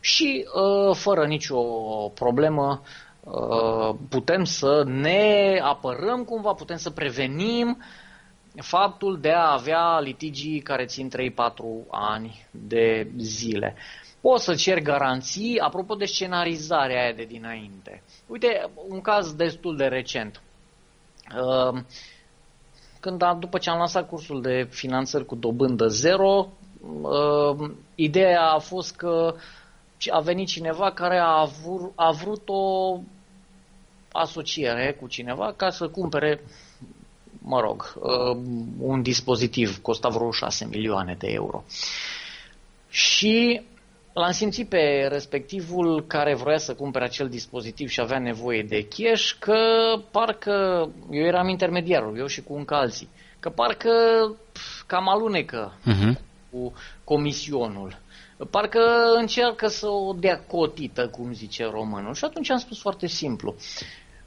[0.00, 1.60] și uh, fără nicio
[2.14, 2.82] problemă
[3.20, 7.78] uh, putem să ne apărăm cumva, putem să prevenim
[8.60, 11.12] faptul de a avea litigii care țin 3-4
[11.90, 13.74] ani de zile.
[14.20, 18.02] Poți să cer garanții, apropo de scenarizarea aia de dinainte.
[18.26, 20.42] Uite, un caz destul de recent.
[21.36, 21.80] Uh,
[23.00, 26.48] când, după ce am lansat cursul de finanțări cu dobândă zero,
[27.02, 29.34] uh, ideea a fost că
[30.10, 32.98] a venit cineva care a vrut, a vrut o
[34.12, 36.40] asociere cu cineva ca să cumpere
[37.48, 38.36] mă rog, uh,
[38.78, 41.64] un dispozitiv costa vreo 6 milioane de euro.
[42.88, 43.60] Și
[44.12, 49.32] l-am simțit pe respectivul care vrea să cumpere acel dispozitiv și avea nevoie de cash
[49.38, 49.56] că
[50.10, 53.08] parcă, eu eram intermediarul, eu și cu încă alții,
[53.40, 53.90] că parcă
[54.86, 56.20] cam alunecă uh-huh.
[56.50, 56.72] cu
[57.04, 57.98] comisionul.
[58.50, 58.80] Parcă
[59.18, 62.14] încearcă să o dea cotită, cum zice românul.
[62.14, 63.54] Și atunci am spus foarte simplu.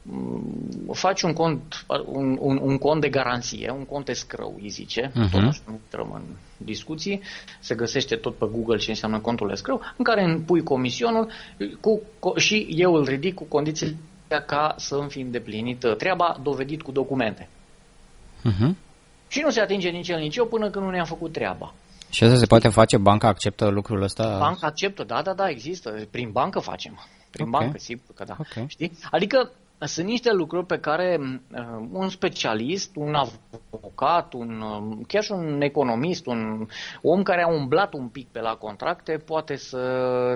[0.02, 5.10] Mm, faci un cont, un, un, un cont de garanție, un cont escrow, îi zice,
[5.10, 5.30] uh-huh.
[5.30, 6.22] tot așa nu intrăm în
[6.56, 7.20] discuții,
[7.60, 11.30] se găsește tot pe Google ce înseamnă contul escrow, în care îmi comisionul
[11.80, 13.96] cu, cu, și eu îl ridic cu condițiile
[14.46, 17.48] ca să îmi fi îndeplinit treaba, dovedit cu documente.
[18.44, 18.74] Uh-huh.
[19.28, 21.74] Și nu se atinge nici el, nici eu până când nu ne-am făcut treaba.
[22.10, 22.96] Și asta se poate face?
[22.96, 24.38] Banca acceptă lucrul ăsta?
[24.38, 26.06] Banca acceptă, da, da, da, există.
[26.10, 26.98] Prin bancă facem.
[27.30, 27.60] Prin okay.
[27.60, 28.36] bancă, sigur că da.
[28.38, 28.64] Okay.
[28.68, 28.92] Știi?
[29.10, 29.50] Adică
[29.86, 35.60] sunt niște lucruri pe care uh, un specialist, un avocat, un, uh, chiar și un
[35.60, 36.66] economist, un
[37.02, 39.78] om care a umblat un pic pe la contracte poate să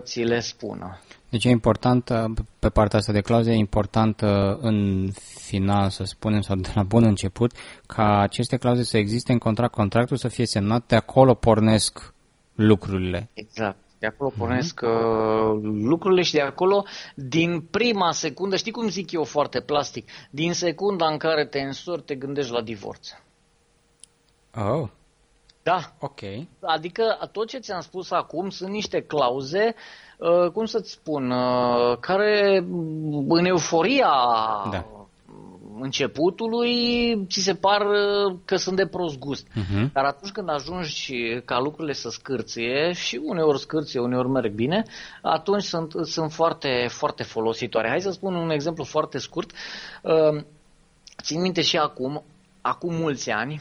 [0.02, 0.98] ți le spună.
[1.28, 2.24] Deci e important, uh,
[2.59, 4.20] pe partea asta de clauze, e important
[4.61, 7.52] în final, să spunem, sau de la bun început,
[7.87, 12.14] ca aceste clauze să existe în contract, contractul să fie semnat, de acolo pornesc
[12.54, 13.30] lucrurile.
[13.35, 13.76] Exact.
[13.98, 14.38] De acolo mhm.
[14.38, 15.61] pornesc uh-huh.
[15.62, 21.06] lucrurile și de acolo, din prima secundă, știi cum zic eu foarte plastic, din secunda
[21.06, 23.09] în care te însori, te gândești la divorț.
[24.54, 24.88] Oh.
[25.62, 25.78] Da.
[26.00, 26.20] Ok.
[26.61, 29.74] Adică tot ce ți-am spus acum sunt niște clauze,
[30.18, 32.56] uh, cum să-ți spun, uh, care
[33.28, 34.11] în euforia
[34.70, 34.95] da
[35.81, 39.47] începutului ți se par uh, că sunt de prost gust.
[39.49, 39.93] Uh-huh.
[39.93, 44.83] Dar atunci când ajungi ca lucrurile să scârție și uneori scârție, uneori merg bine,
[45.23, 47.89] atunci sunt, sunt foarte, foarte folositoare.
[47.89, 49.51] Hai să spun un exemplu foarte scurt.
[50.03, 50.43] Uh,
[51.23, 52.25] țin minte și acum,
[52.61, 53.61] acum mulți ani,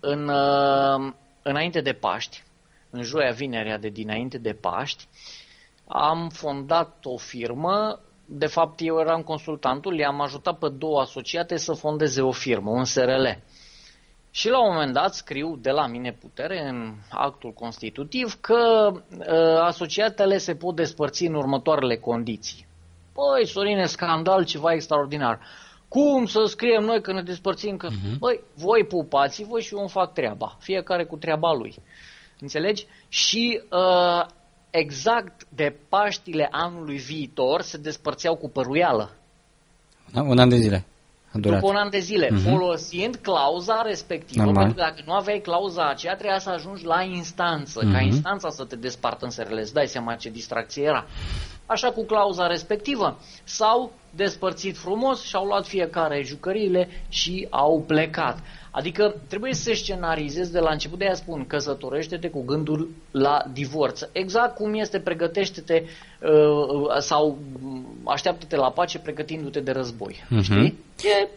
[0.00, 2.42] în, uh, înainte de Paști,
[2.90, 5.08] în joia vinerea de dinainte de Paști,
[5.88, 11.72] am fondat o firmă de fapt eu eram consultantul, le-am ajutat pe două asociate să
[11.72, 13.26] fondeze o firmă, un SRL.
[14.30, 19.60] Și la un moment dat scriu de la mine putere în actul constitutiv că uh,
[19.60, 22.66] asociatele se pot despărți în următoarele condiții.
[23.12, 25.40] Păi, Sorine, scandal, ceva extraordinar.
[25.88, 27.76] Cum să scriem noi că ne despărțim?
[27.76, 28.18] Că, uh-huh.
[28.18, 30.56] Băi, voi pupați-vă și eu îmi fac treaba.
[30.60, 31.74] Fiecare cu treaba lui.
[32.40, 32.86] Înțelegi?
[33.08, 34.26] Și uh,
[34.70, 39.10] exact de Paștile anului viitor se despărțeau cu păruială.
[40.14, 40.84] Un an de zile.
[41.32, 41.60] A durat.
[41.60, 42.50] După un an de zile, uh-huh.
[42.50, 44.62] folosind clauza respectivă, Normal.
[44.62, 47.92] pentru că dacă nu aveai clauza aceea, trebuia să ajungi la instanță, uh-huh.
[47.92, 48.06] ca mhm.
[48.06, 49.58] instanța să te despartă în SRL.
[49.58, 51.06] Îți dai seama ce distracție era.
[51.66, 53.18] Așa cu clauza respectivă.
[53.44, 58.38] S-au despărțit frumos și au luat fiecare jucăriile și au plecat.
[58.70, 64.02] Adică trebuie să scenarizezi de la început, de aia spun, căsătorește-te cu gândul la divorț.
[64.12, 67.38] Exact cum este pregătește-te uh, sau
[68.04, 70.24] așteaptă-te la pace pregătindu-te de război.
[70.24, 70.42] Uh-huh.
[70.42, 70.78] Știi?
[71.02, 71.28] E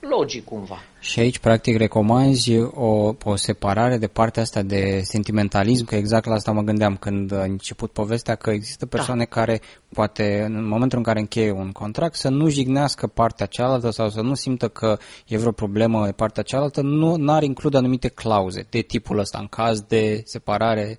[0.00, 0.78] logic cumva.
[1.00, 6.34] Și aici, practic, recomanzi o, o separare de partea asta de sentimentalism, că exact la
[6.34, 8.96] asta mă gândeam când a început povestea, că există da.
[8.96, 9.40] persoane da.
[9.40, 9.60] care,
[9.94, 14.20] poate, în momentul în care încheie un contract, să nu jignească partea cealaltă sau să
[14.20, 18.80] nu simtă că e vreo problemă de partea cealaltă, nu ar include anumite clauze de
[18.80, 20.98] tipul ăsta, în caz de separare.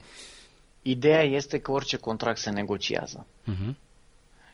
[0.82, 3.26] Ideea este că orice contract se negociază.
[3.52, 3.76] Uh-huh.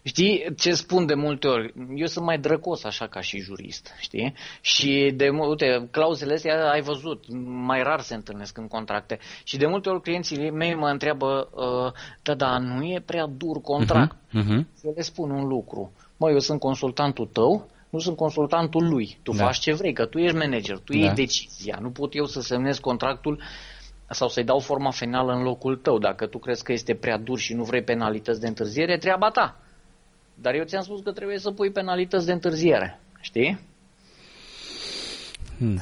[0.08, 1.74] Știi ce spun de multe ori?
[1.96, 4.34] Eu sunt mai drăcos așa ca și jurist, știi?
[4.62, 7.24] Și de multe, clauzele astea ai văzut,
[7.66, 9.20] mai rar se întâlnesc în contracte.
[9.44, 11.92] Și de multe ori clienții mei mă întreabă, uh,
[12.22, 14.16] da, da, nu e prea dur contract?
[14.16, 14.66] Uh-huh, uh-huh.
[14.84, 15.92] Eu le spun un lucru.
[16.18, 19.18] Mă, eu sunt consultantul tău, nu sunt consultantul lui.
[19.24, 19.44] Tu da.
[19.44, 20.98] faci ce vrei, că tu ești manager, tu da.
[20.98, 21.78] iei decizia.
[21.82, 23.42] Nu pot eu să semnez contractul
[24.10, 25.98] sau să-i dau forma finală în locul tău.
[25.98, 29.60] Dacă tu crezi că este prea dur și nu vrei penalități de întârziere, treaba ta.
[30.36, 33.00] Dar eu ți-am spus că trebuie să pui penalități de întârziere.
[33.20, 33.60] Știi?
[35.58, 35.82] Da.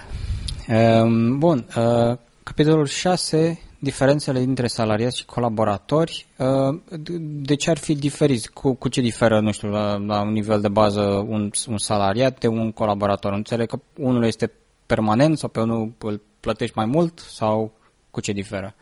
[1.02, 1.66] Um, bun.
[1.78, 3.60] Uh, capitolul 6.
[3.80, 6.26] Diferențele dintre salariați și colaboratori.
[6.38, 6.80] Uh,
[7.20, 8.52] de ce ar fi diferiți?
[8.52, 12.40] Cu, cu ce diferă, nu știu, la, la un nivel de bază un, un salariat
[12.40, 13.34] de un colaborator?
[13.34, 14.52] Înțeleg că unul este
[14.86, 17.72] permanent sau pe unul îl plătești mai mult sau
[18.12, 18.76] cu ce diferă?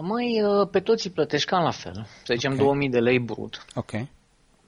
[0.00, 2.64] Mai uh, pe toți îi plătești cam la fel, să zicem okay.
[2.64, 3.64] 2000 de lei brut.
[3.74, 3.90] Ok.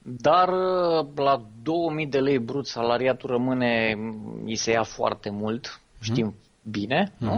[0.01, 3.97] Dar uh, la 2000 de lei brut salariatul rămâne,
[4.45, 6.01] îi se ia foarte mult, mm-hmm.
[6.01, 7.17] știm bine, mm-hmm.
[7.19, 7.33] nu?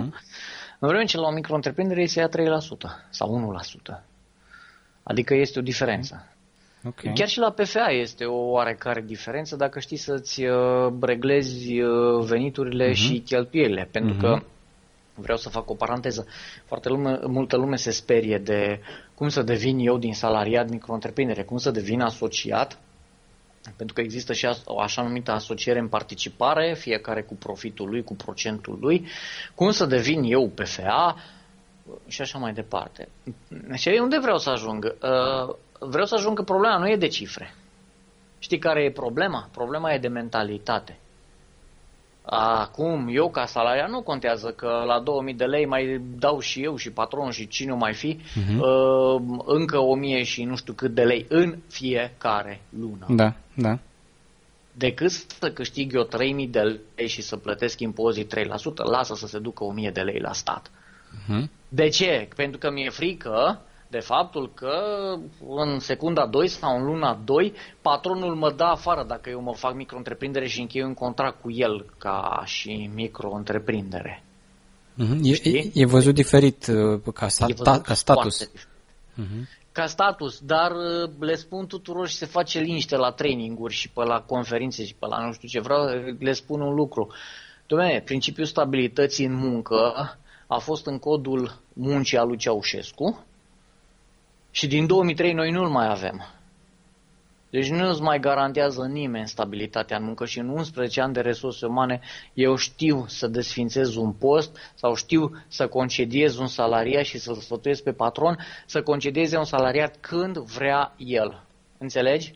[0.79, 2.31] În vreme ce la o micro-întreprindere îi se ia 3%
[3.09, 3.57] sau
[3.91, 4.03] 1%.
[5.03, 6.29] Adică este o diferență.
[6.87, 7.13] Okay.
[7.15, 11.73] Chiar și la PFA este o oarecare diferență dacă știi să-ți uh, reglezi
[12.19, 12.93] veniturile mm-hmm.
[12.93, 13.87] și cheltuielile.
[13.91, 14.19] Pentru mm-hmm.
[14.19, 14.41] că
[15.15, 16.27] Vreau să fac o paranteză.
[16.65, 18.79] Foarte lume, multă lume se sperie de
[19.15, 22.79] cum să devin eu din salariat micro-întreprindere, cum să devin asociat,
[23.75, 28.15] pentru că există și o așa numită asociere în participare, fiecare cu profitul lui, cu
[28.15, 29.07] procentul lui,
[29.55, 31.15] cum să devin eu PFA
[32.07, 33.07] și așa mai departe.
[33.73, 34.85] Și unde vreau să ajung?
[34.85, 37.53] Uh, vreau să ajung că problema nu e de cifre.
[38.39, 39.49] Știi care e problema?
[39.51, 40.99] Problema e de mentalitate.
[42.25, 46.75] Acum, eu ca salariat nu contează că la 2000 de lei mai dau și eu
[46.75, 48.59] și patronul și cine o mai fi uh-huh.
[48.59, 53.05] uh, încă 1000 și nu știu cât de lei în fiecare lună.
[53.09, 53.79] Da, da.
[54.71, 58.43] Decât să câștig eu 3000 de lei și să plătesc impozit 3%,
[58.89, 60.69] lasă să se ducă 1000 de lei la stat.
[60.69, 61.43] Uh-huh.
[61.69, 62.27] De ce?
[62.35, 63.61] Pentru că mi-e frică
[63.95, 64.73] de faptul că
[65.47, 69.73] în secunda 2 sau în luna 2 patronul mă dă afară dacă eu mă fac
[69.75, 74.23] micro-întreprindere și închei un contract cu el ca și micro-întreprindere.
[74.93, 75.19] Mm-hmm.
[75.43, 78.49] E, e văzut diferit uh, ca, sta, ta, ca status.
[78.49, 79.43] Mm-hmm.
[79.71, 84.03] Ca status, dar uh, le spun tuturor și se face liniște la traininguri și pe
[84.03, 85.83] la conferințe și pe la nu știu ce vreau,
[86.19, 87.13] le spun un lucru.
[87.63, 89.93] Dom'le, principiul stabilității în muncă
[90.47, 93.25] a fost în codul muncii al lui Ceaușescu,
[94.55, 96.25] și din 2003 noi nu-l mai avem.
[97.49, 101.65] Deci nu îți mai garantează nimeni stabilitatea în muncă și în 11 ani de resurse
[101.65, 101.99] umane
[102.33, 107.83] eu știu să desfințez un post sau știu să concediez un salariat și să-l sfătuiesc
[107.83, 111.43] pe patron să concedieze un salariat când vrea el.
[111.77, 112.33] Înțelegi?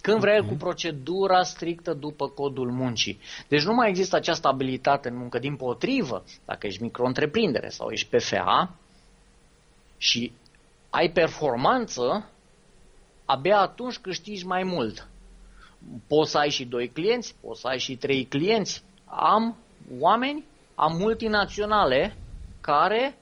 [0.00, 3.18] Când vrea el cu procedura strictă după codul muncii.
[3.48, 5.38] Deci nu mai există această abilitate în muncă.
[5.38, 8.74] Din potrivă, dacă ești micro-întreprindere sau ești PFA
[9.98, 10.32] și
[10.90, 12.28] ai performanță,
[13.24, 15.08] abia atunci câștigi mai mult.
[16.06, 18.84] Poți să ai și doi clienți, poți să ai și trei clienți.
[19.04, 19.56] Am
[19.98, 22.16] oameni, am multinaționale
[22.60, 23.14] care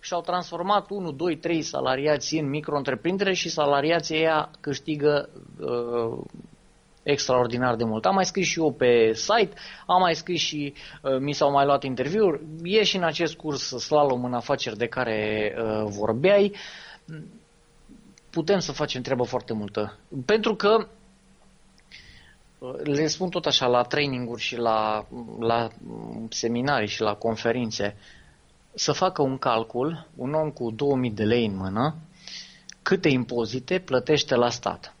[0.00, 5.28] și-au transformat 1, 2, 3 salariați în micro-întreprindere și salariații ăia câștigă
[5.60, 6.18] uh,
[7.02, 8.04] extraordinar de mult.
[8.04, 9.54] Am mai scris și eu pe site,
[9.86, 12.40] am mai scris și uh, mi s-au mai luat interviuri.
[12.62, 16.54] E și în acest curs slalom în afaceri de care uh, vorbeai.
[18.30, 19.98] Putem să facem treabă foarte multă.
[20.24, 20.86] Pentru că
[22.58, 25.06] uh, le spun tot așa la traininguri și la,
[25.38, 25.68] la
[26.30, 27.96] seminarii și la conferințe.
[27.96, 28.16] Uh,
[28.78, 31.94] să facă un calcul, un om cu 2000 de lei în mână,
[32.82, 34.94] câte impozite plătește la stat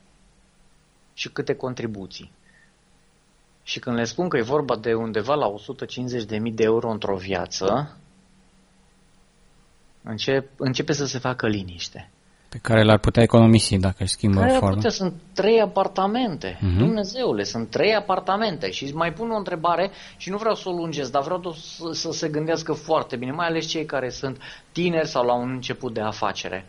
[1.14, 2.32] și câte contribuții.
[3.62, 5.52] Și când le spun că e vorba de undeva la
[6.26, 7.96] 150.000 de euro într-o viață,
[10.02, 12.10] încep, începe să se facă liniște.
[12.48, 14.74] Pe care l-ar putea economisi dacă își schimbă care formă.
[14.74, 16.56] Putea, sunt trei apartamente.
[16.56, 16.78] Uh-huh.
[16.78, 18.70] Dumnezeule, sunt trei apartamente.
[18.70, 21.90] Și îți mai pun o întrebare și nu vreau să o lungesc, dar vreau să,
[21.92, 24.38] să se gândească foarte bine, mai ales cei care sunt
[24.72, 26.66] tineri sau la un început de afacere.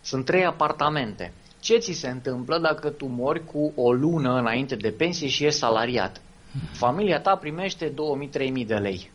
[0.00, 1.32] Sunt trei apartamente.
[1.60, 5.58] Ce ți se întâmplă dacă tu mori cu o lună înainte de pensie și ești
[5.58, 6.20] salariat?
[6.72, 9.10] Familia ta primește 2000-3000 de lei.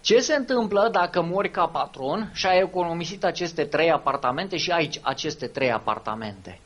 [0.00, 4.98] Ce se întâmplă dacă mori ca patron și ai economisit aceste trei apartamente și aici
[5.02, 6.60] aceste trei apartamente?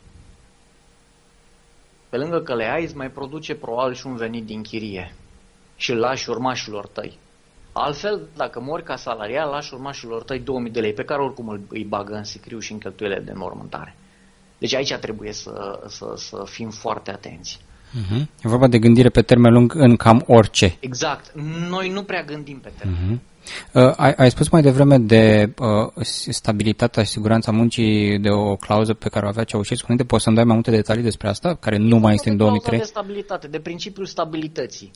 [2.08, 5.14] Pe lângă că le ai, îți mai produce probabil și un venit din chirie
[5.76, 7.18] și îl lași urmașilor tăi.
[7.72, 11.84] Altfel, dacă mori ca salariat, lași urmașilor tăi 2000 de lei, pe care oricum îi
[11.84, 13.96] bagă în sicriu și în cheltuielile de mormântare.
[14.58, 17.58] Deci aici trebuie să, să, să fim foarte atenți.
[17.92, 18.20] Uh-huh.
[18.20, 20.76] E vorba de gândire pe termen lung în cam orice.
[20.80, 21.32] Exact.
[21.68, 23.32] Noi nu prea gândim pe termen uh-huh.
[23.72, 28.94] Uh, ai, ai spus mai devreme de uh, stabilitatea și siguranța muncii, de o clauză
[28.94, 29.84] pe care o avea Ceaușescu.
[29.84, 32.78] Înainte poți să-mi dai mai multe detalii despre asta, care nu mai este în 2003?
[32.78, 34.90] de stabilitate, de principiul stabilității.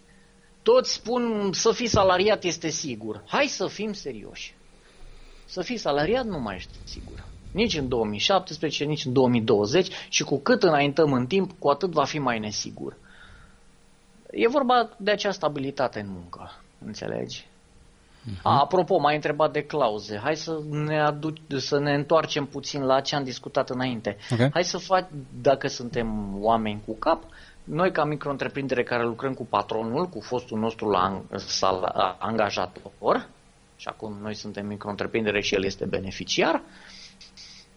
[0.63, 3.23] Toți spun să fii salariat este sigur.
[3.27, 4.55] Hai să fim serioși.
[5.45, 7.25] Să fii salariat nu mai ești sigur.
[7.59, 12.05] Nici în 2017, nici în 2020 și cu cât înaintăm în timp, cu atât va
[12.05, 12.97] fi mai nesigur.
[14.31, 16.53] E vorba de acea stabilitate în muncă,
[16.85, 17.47] înțelegi?
[17.47, 18.43] Uh-huh.
[18.43, 20.19] A, apropo, m-ai întrebat de clauze.
[20.23, 24.17] Hai să ne, aduc, să ne întoarcem puțin la ce am discutat înainte.
[24.31, 24.51] Okay.
[24.53, 25.09] Hai să fac,
[25.43, 27.23] dacă suntem oameni cu cap,
[27.65, 31.23] noi ca micro-întreprindere care lucrăm cu patronul, cu fostul nostru la
[32.19, 33.29] angajator,
[33.77, 36.63] și acum noi suntem micro-întreprindere și el este beneficiar,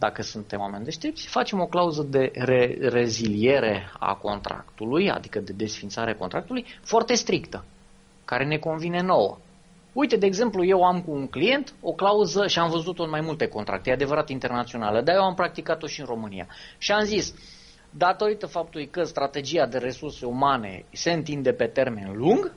[0.05, 6.11] dacă suntem oameni deștepți, facem o clauză de re- reziliere a contractului, adică de desfințare
[6.11, 7.65] a contractului, foarte strictă,
[8.25, 9.37] care ne convine nouă.
[9.93, 13.21] Uite, de exemplu, eu am cu un client o clauză și am văzut-o în mai
[13.21, 16.47] multe contracte, e adevărat internațională, dar eu am practicat-o și în România.
[16.77, 17.33] Și am zis,
[17.89, 22.53] datorită faptului că strategia de resurse umane se întinde pe termen lung,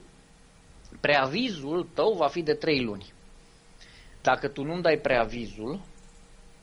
[1.01, 3.13] preavizul tău va fi de 3 luni.
[4.23, 5.94] Dacă tu nu-mi dai preavizul, tu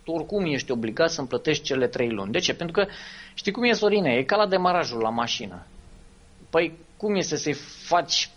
[0.05, 2.31] oricum ești obligat să-mi plătești cele 3 luni.
[2.31, 2.53] De ce?
[2.53, 2.91] Pentru că,
[3.33, 5.65] știi cum e, Sorine, e ca la demarajul la mașină.
[6.49, 8.29] Păi, cum este să-i faci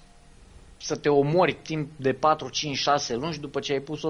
[0.77, 4.01] să te omori timp de 4, 5, 6 luni și după ce ai pus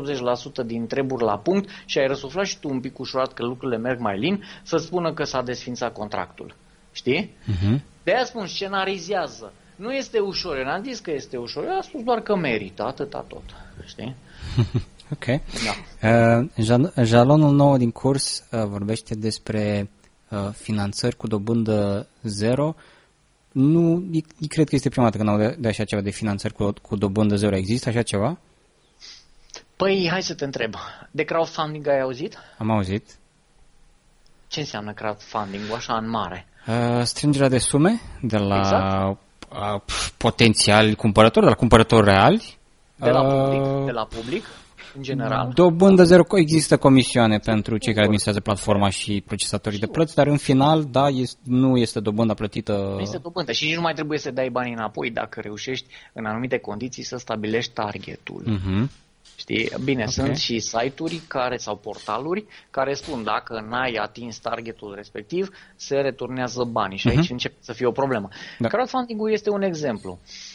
[0.62, 3.78] 80% din treburi la punct și ai răsuflat și tu un pic ușurat că lucrurile
[3.78, 6.54] merg mai lin, să spună că s-a desfințat contractul.
[6.92, 7.30] Știi?
[7.42, 7.80] Uh-huh.
[8.02, 9.52] De aia spun, scenarizează.
[9.76, 12.82] Nu este ușor, eu n-am zis că este ușor, eu am spus doar că merită,
[12.82, 13.42] atâta tot.
[13.86, 14.16] Știi?
[15.12, 15.24] ok.
[15.64, 16.40] Da.
[16.40, 19.90] Uh, jalonul nou din curs uh, vorbește despre
[20.28, 22.74] uh, finanțări cu dobândă zero.
[23.52, 24.04] Nu,
[24.48, 27.36] cred că este prima dată când aud de așa ceva de finanțări cu, cu dobândă
[27.36, 27.56] zero.
[27.56, 28.38] Există așa ceva?
[29.76, 30.74] Păi, hai să te întreb.
[31.10, 32.38] De crowdfunding ai auzit?
[32.58, 33.06] Am auzit.
[34.48, 36.46] Ce înseamnă crowdfunding așa în mare?
[36.66, 39.18] Uh, strângerea de sume de la exact.
[39.50, 39.80] uh,
[40.16, 42.56] potențiali cumpărători, de la cumpărători reali.
[42.96, 44.44] De la public, uh, de la public
[44.96, 45.50] în general.
[45.54, 50.36] Dobândă zero, există comisioane pentru cei care administrează platforma și procesatorii de plăți, dar în
[50.36, 52.72] final, da, este, nu este dobânda plătită.
[52.94, 56.24] Nu este dobândă și nici nu mai trebuie să dai banii înapoi dacă reușești în
[56.24, 58.42] anumite condiții să stabilești targetul.
[58.42, 59.02] Uh-huh.
[59.36, 59.70] Știi?
[59.84, 60.12] Bine, okay.
[60.12, 66.64] sunt și site-uri care, sau portaluri care spun dacă n-ai atins targetul respectiv, se returnează
[66.64, 67.30] banii și aici uh-huh.
[67.30, 68.28] începe să fie o problemă.
[68.58, 68.68] Da.
[68.68, 70.18] Crowdfunding-ul este un exemplu.
[70.22, 70.53] Uh, Uh,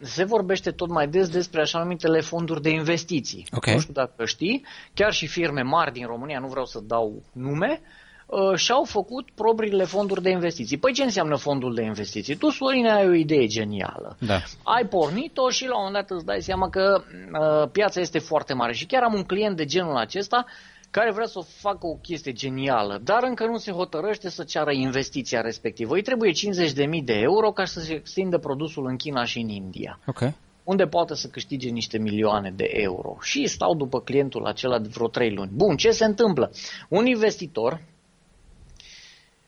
[0.00, 3.46] se vorbește tot mai des despre așa numitele fonduri de investiții.
[3.52, 3.74] Okay.
[3.74, 7.80] Nu știu dacă știi, chiar și firme mari din România, nu vreau să dau nume,
[8.26, 10.78] uh, și-au făcut propriile fonduri de investiții.
[10.78, 12.36] Păi ce înseamnă fondul de investiții?
[12.36, 14.16] Tu, Sorin, ai o idee genială.
[14.20, 14.40] Da.
[14.62, 18.54] Ai pornit-o și la un moment dat îți dai seama că uh, piața este foarte
[18.54, 18.72] mare.
[18.72, 20.44] Și chiar am un client de genul acesta
[20.90, 25.40] care vrea să facă o chestie genială, dar încă nu se hotărăște să ceară investiția
[25.40, 25.94] respectivă.
[25.94, 30.00] Îi trebuie 50.000 de euro ca să se extindă produsul în China și în India.
[30.06, 30.20] Ok.
[30.64, 33.16] Unde poate să câștige niște milioane de euro.
[33.20, 35.50] Și stau după clientul acela de vreo 3 luni.
[35.54, 36.50] Bun, ce se întâmplă?
[36.88, 37.80] Un investitor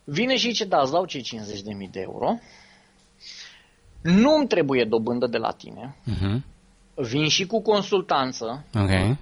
[0.04, 2.38] vine și zice, da, îți dau cei 50.000 de euro,
[4.02, 6.40] nu-mi trebuie dobândă de la tine, Uh-huh.
[6.94, 9.16] vin și cu consultanță, Ok.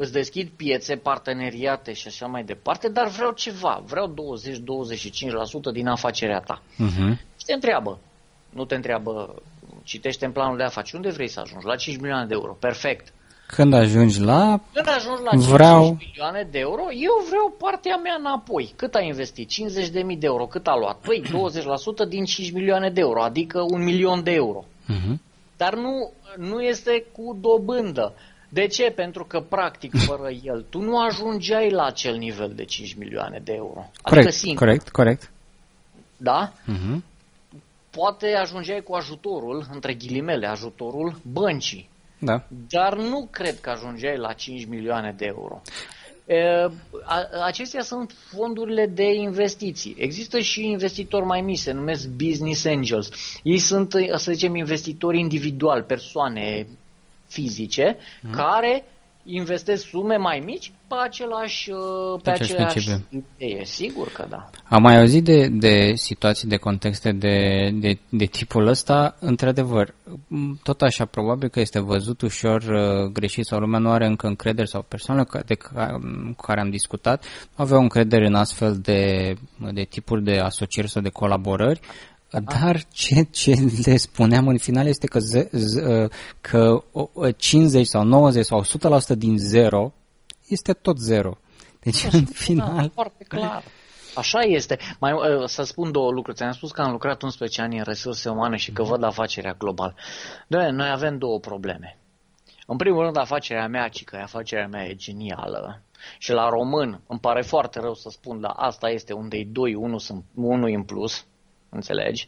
[0.00, 4.14] Îți deschid piețe, parteneriate și așa mai departe, dar vreau ceva, vreau
[5.70, 6.62] 20-25% din afacerea ta.
[6.62, 7.12] Uh-huh.
[7.38, 7.98] Și te întreabă,
[8.50, 9.34] nu te întreabă,
[9.84, 11.66] citește în planul de afaceri, unde vrei să ajungi?
[11.66, 13.12] La 5 milioane de euro, perfect.
[13.46, 14.60] Când ajungi la...
[14.72, 18.72] Când ajungi la 5 Vreau- milioane de euro, eu vreau partea mea înapoi.
[18.76, 19.50] Cât ai investit?
[19.50, 20.46] 50.000 de euro.
[20.46, 20.98] Cât a luat?
[20.98, 21.22] Păi
[22.06, 24.64] 20% din 5 milioane de euro, adică un milion de euro.
[24.64, 25.16] Uh-huh.
[25.56, 28.14] Dar nu, nu este cu dobândă.
[28.48, 28.90] De ce?
[28.90, 33.52] Pentru că, practic, fără el, tu nu ajungeai la acel nivel de 5 milioane de
[33.52, 33.78] euro.
[33.78, 35.30] Adică Corect, singur, corect, corect.
[36.16, 36.52] da?
[36.52, 37.02] Uh-huh.
[37.90, 41.88] Poate ajungeai cu ajutorul, între ghilimele, ajutorul băncii.
[42.18, 42.44] Da.
[42.68, 45.60] Dar nu cred că ajungeai la 5 milioane de euro.
[46.26, 46.70] E,
[47.04, 49.94] a- Acestea sunt fondurile de investiții.
[49.98, 53.10] Există și investitori mai mici, se numesc business angels.
[53.42, 56.66] Ei sunt, să zicem, investitori individuali, persoane
[57.28, 57.96] fizice,
[58.30, 58.84] care
[59.30, 63.24] investesc sume mai mici pe același, uh, pe Același același principiu.
[63.38, 63.64] idee.
[63.64, 64.50] Sigur că da.
[64.64, 69.94] Am mai auzit de, de situații, de contexte de, de, de tipul ăsta, într-adevăr,
[70.28, 74.26] m, tot așa, probabil că este văzut ușor uh, greșit sau lumea nu are încă
[74.26, 75.98] încredere sau persoanele ca- de ca,
[76.36, 77.24] cu care am discutat
[77.56, 79.34] nu aveau încredere în astfel de,
[79.72, 81.80] de tipuri de asocieri sau de colaborări,
[82.30, 83.54] dar ce, ce
[83.84, 86.10] le spuneam în final este că, ze, z, uh,
[86.40, 89.92] că o- o 50 sau 90 sau 100% din zero
[90.48, 91.38] este tot zero.
[91.80, 93.62] Deci, în Da, final, foarte clar.
[94.14, 94.78] Așa este.
[95.00, 96.36] Mai, uh, să spun două lucruri.
[96.36, 99.94] Ți-am spus că am lucrat 11 ani în resurse umane și că văd afacerea global.
[100.46, 101.98] Doamne, noi avem două probleme.
[102.66, 105.82] În primul rând, afacerea mea, ci că afacerea mea e genială.
[106.18, 109.74] Și la român, îmi pare foarte rău să spun, dar asta este unde e doi,
[109.74, 111.24] unul, sunt, unul în plus.
[111.68, 112.24] Înțelegi?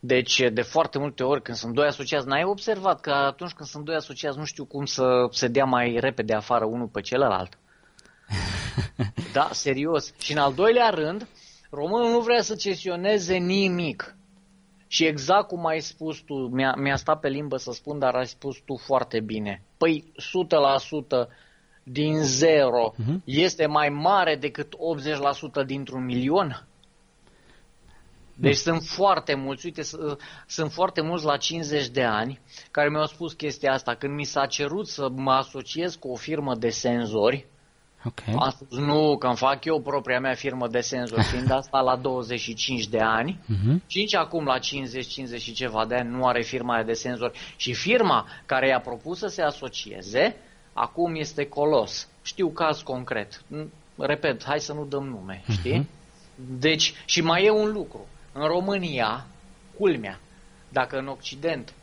[0.00, 3.84] Deci, de foarte multe ori, când sunt doi asociați, n-ai observat că atunci când sunt
[3.84, 7.58] doi asociați, nu știu cum să se dea mai repede afară unul pe celălalt.
[9.32, 10.12] Da, serios.
[10.18, 11.26] Și în al doilea rând,
[11.70, 14.16] românul nu vrea să cesioneze nimic.
[14.86, 18.26] Și exact cum ai spus tu, mi-a, mi-a stat pe limbă să spun, dar ai
[18.26, 19.62] spus tu foarte bine.
[19.76, 21.28] Păi 100%
[21.82, 23.22] din zero Mhm.
[23.24, 26.66] este mai mare decât 80% dintr-un milion?
[28.42, 29.96] Deci sunt foarte mulți, uite, s-
[30.46, 32.40] sunt foarte mulți la 50 de ani
[32.70, 33.94] care mi-au spus chestia asta.
[33.94, 37.46] Când mi s-a cerut să mă asociez cu o firmă de senzori,
[38.04, 38.20] ok.
[38.38, 41.96] am spus nu, că îmi fac eu propria mea firmă de senzori, fiind asta la
[41.96, 43.82] 25 de ani Mhm.
[43.86, 47.38] și nici acum la 50-50 și ceva de ani nu are firma aia de senzori.
[47.56, 50.36] Și firma care i-a propus să se asocieze,
[50.72, 52.08] acum este colos.
[52.22, 53.42] Știu caz concret.
[53.54, 53.66] N-
[53.98, 55.88] Repet, hai să nu dăm nume, știi?
[56.58, 58.06] Deci, și mai e un lucru.
[58.32, 59.26] În România,
[59.78, 60.20] culmea,
[60.68, 61.74] dacă în Occident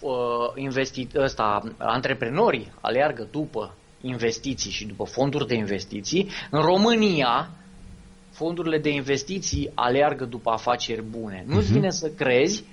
[0.00, 0.12] uh,
[0.56, 7.50] investi- ăsta, antreprenorii aleargă după investiții și după fonduri de investiții, în România
[8.30, 11.44] fondurile de investiții aleargă după afaceri bune.
[11.46, 12.64] Nu-ți vine să crezi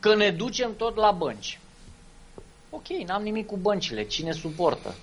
[0.00, 1.60] că ne ducem tot la bănci.
[2.70, 4.02] Ok, n-am nimic cu băncile.
[4.02, 4.94] Cine suportă?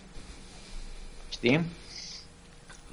[1.29, 1.65] Știi?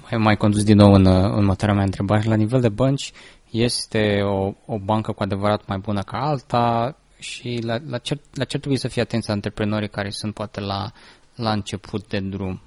[0.09, 2.23] Mai, mai condus din nou în uh, următoarea mea întrebare.
[2.29, 3.11] La nivel de bănci,
[3.51, 8.43] este o, o bancă cu adevărat mai bună ca alta și la, la, ce, la
[8.43, 10.91] ce trebuie să fie atenți antreprenorii care sunt poate la,
[11.35, 12.61] la început de drum?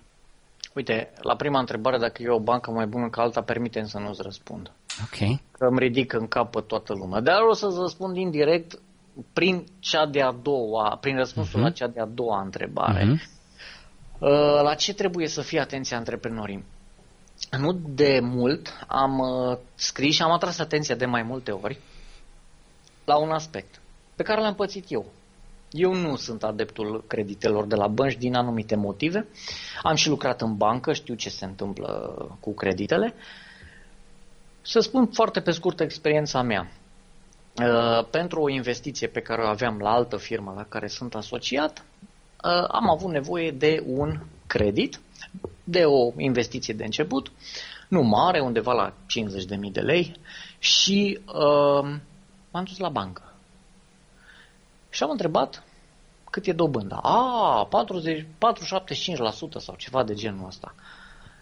[0.74, 4.22] Uite, la prima întrebare, dacă e o bancă mai bună ca alta, permitem să nu-ți
[4.22, 4.72] răspund.
[5.02, 5.38] Ok.
[5.52, 7.20] Că îmi ridic în cap pe toată lumea.
[7.20, 8.78] Dar o să-ți răspund indirect
[9.32, 11.62] prin cea de-a doua, prin răspunsul uh-huh.
[11.62, 13.04] la cea de-a doua întrebare.
[13.04, 13.20] Mhm.
[14.18, 16.64] Uh, La ce trebuie să fie atenție antreprenorii?
[17.58, 21.78] Nu de mult am uh, scris și am atras atenția de mai multe ori
[23.04, 23.80] la un aspect
[24.14, 25.06] pe care l-am pățit eu.
[25.70, 29.26] Eu nu sunt adeptul creditelor de la bănci din anumite motive.
[29.82, 31.88] Am și lucrat în bancă, știu ce se întâmplă
[32.40, 33.14] cu creditele.
[34.62, 36.70] Să spun foarte pe scurt experiența mea.
[37.56, 41.78] Uh, Pentru o investiție pe care o aveam la altă firmă la care sunt asociat,
[42.44, 45.00] uh, am avut nevoie de un credit,
[45.64, 47.32] de o investiție de început,
[47.88, 50.16] nu mare, undeva la 50.000 de lei
[50.58, 51.94] și uh,
[52.50, 53.34] m-am dus la bancă.
[54.90, 55.64] Și am întrebat
[56.30, 56.96] cât e dobânda.
[56.96, 58.26] A, 40, 4,75%
[59.58, 60.74] sau ceva de genul ăsta.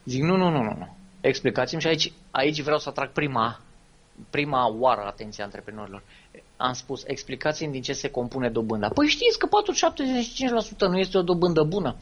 [0.04, 0.96] Zic, nu, nu, nu, nu, nu.
[1.20, 3.60] Explicați-mi și aici, aici vreau să atrag prima,
[4.30, 6.02] prima oară atenția antreprenorilor.
[6.56, 8.88] Am spus, explicați-mi din ce se compune dobânda.
[8.88, 9.48] Păi știți că
[10.76, 11.96] 4,75% nu este o dobândă bună.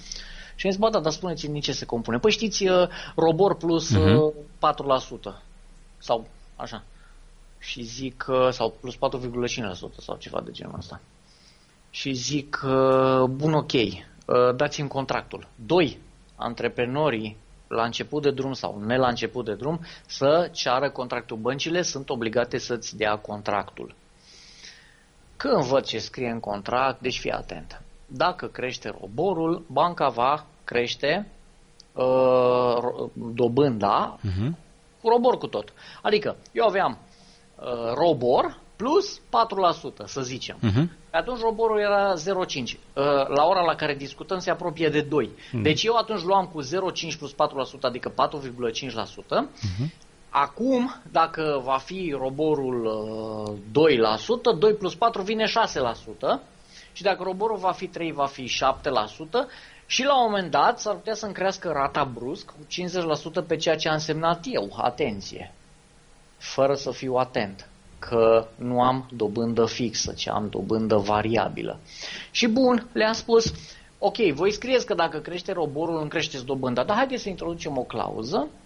[0.56, 2.18] Și am zis, ba da, dar spuneți-mi din ce se compune.
[2.18, 4.32] Păi știți, uh, robor plus uh-huh.
[4.58, 5.42] 4%.
[5.98, 6.26] Sau
[6.56, 6.84] așa.
[7.58, 8.98] Și zic, uh, sau plus 4,5%
[9.98, 11.00] sau ceva de genul ăsta.
[11.90, 13.72] Și zic, uh, bun, ok,
[14.56, 15.48] dați-mi contractul.
[15.66, 15.98] Doi,
[16.36, 17.36] antreprenorii
[17.68, 21.36] la început de drum sau ne la început de drum să ceară contractul.
[21.36, 23.94] Băncile sunt obligate să-ți dea contractul.
[25.36, 27.82] Când văd ce scrie în contract, deci fii atent.
[28.06, 31.30] Dacă crește roborul, banca va crește
[31.92, 34.50] uh, dobânda uh-huh.
[35.00, 35.72] cu robor cu tot.
[36.02, 36.98] Adică eu aveam
[37.56, 39.20] uh, robor plus 4%,
[40.04, 40.56] să zicem.
[40.56, 40.88] Uh-huh.
[41.10, 42.18] Atunci roborul era 0,5.
[42.22, 45.28] Uh, la ora la care discutăm se apropie de 2.
[45.28, 45.62] Uh-huh.
[45.62, 46.68] Deci eu atunci luam cu 0,5
[47.18, 47.36] plus 4%,
[47.80, 48.14] adică 4,5%.
[48.14, 50.04] Uh-huh.
[50.30, 52.84] Acum, dacă va fi roborul
[53.72, 53.84] uh,
[54.54, 55.48] 2%, 2 plus 4 vine 6%.
[56.96, 58.48] Și dacă roborul va fi 3, va fi 7%.
[59.86, 62.66] Și la un moment dat s-ar putea să-mi crească rata brusc cu
[63.42, 64.76] 50% pe ceea ce a însemnat eu.
[64.76, 65.52] Atenție!
[66.36, 67.68] Fără să fiu atent
[67.98, 71.78] că nu am dobândă fixă, ci am dobândă variabilă.
[72.30, 73.52] Și bun, le-am spus,
[73.98, 77.82] ok, voi scrieți că dacă crește roborul, îmi creșteți dobânda, dar haideți să introducem o
[77.82, 78.65] clauză uh,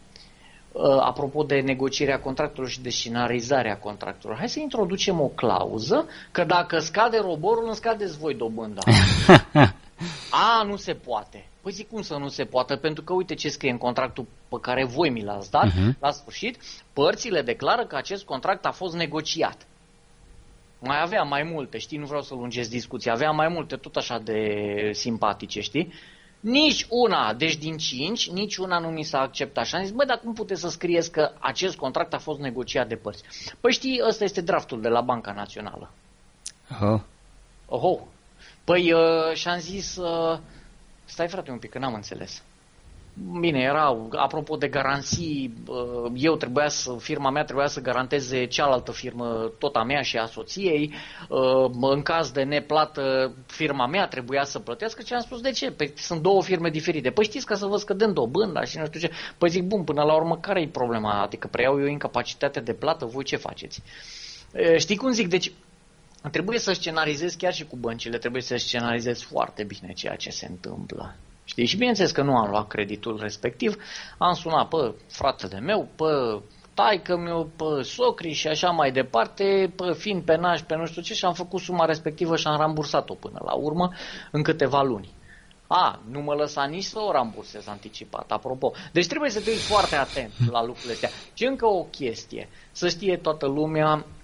[1.01, 6.79] apropo de negocierea contractelor și de scenarizarea contractelor, hai să introducem o clauză că dacă
[6.79, 8.81] scade roborul, îmi scadeți voi dobânda.
[10.31, 11.49] A, nu se poate.
[11.63, 14.57] Păi zic cum să nu se poate, pentru că uite ce scrie în contractul pe
[14.61, 15.99] care voi mi l-ați dat, uh-huh.
[15.99, 16.59] la sfârșit,
[16.93, 19.67] părțile declară că acest contract a fost negociat.
[20.79, 24.19] Mai avea mai multe, știi, nu vreau să lungesc discuția, avea mai multe, tot așa
[24.19, 24.41] de
[24.93, 25.93] simpatice, știi?
[26.41, 29.67] Nici una, deci din cinci, nici una nu mi s-a acceptat.
[29.67, 32.89] Și am zis, băi, dar cum puteți să scrieți că acest contract a fost negociat
[32.89, 33.23] de părți?
[33.61, 35.91] Păi știi, ăsta este draftul de la Banca Națională.
[36.81, 37.01] Oho.
[37.67, 38.07] Oho.
[38.65, 40.39] Păi uh, și-am zis, uh,
[41.05, 42.43] stai frate un pic, că n-am înțeles.
[43.41, 48.93] Bine, era, apropo de garanții, uh, eu trebuia să, firma mea trebuia să garanteze cealaltă
[48.93, 50.95] firmă, tot a mea și a soției.
[51.29, 55.71] Uh, în caz de neplată, firma mea trebuia să plătească și am spus, de ce?
[55.71, 57.11] Păi sunt două firme diferite.
[57.11, 59.11] Păi știți ca să vă scădem dobânda și nu știu ce.
[59.39, 61.23] Păi zic, bun, până la urmă, care e problema?
[61.23, 63.83] Adică preiau eu incapacitatea de plată, voi ce faceți?
[64.53, 65.29] Uh, știi cum zic?
[65.29, 65.53] Deci
[66.31, 70.47] trebuie să scenarizezi chiar și cu băncile, trebuie să scenarizezi foarte bine ceea ce se
[70.47, 71.17] întâmplă.
[71.51, 71.67] Știi?
[71.67, 73.77] Și bineînțeles că nu am luat creditul respectiv,
[74.19, 76.43] am sunat pe fratele meu, pe
[76.75, 81.03] taică meu, pe socri și așa mai departe, pe fiind pe naș, pe nu știu
[81.03, 83.93] ce, și am făcut suma respectivă și am rambursat-o până la urmă
[84.31, 85.13] în câteva luni.
[85.67, 88.73] A, nu mă lăsa nici să o rambursez anticipat, apropo.
[88.93, 91.11] Deci trebuie să fii foarte atent la lucrurile astea.
[91.35, 94.20] Și încă o chestie, să știe toată lumea, Uh,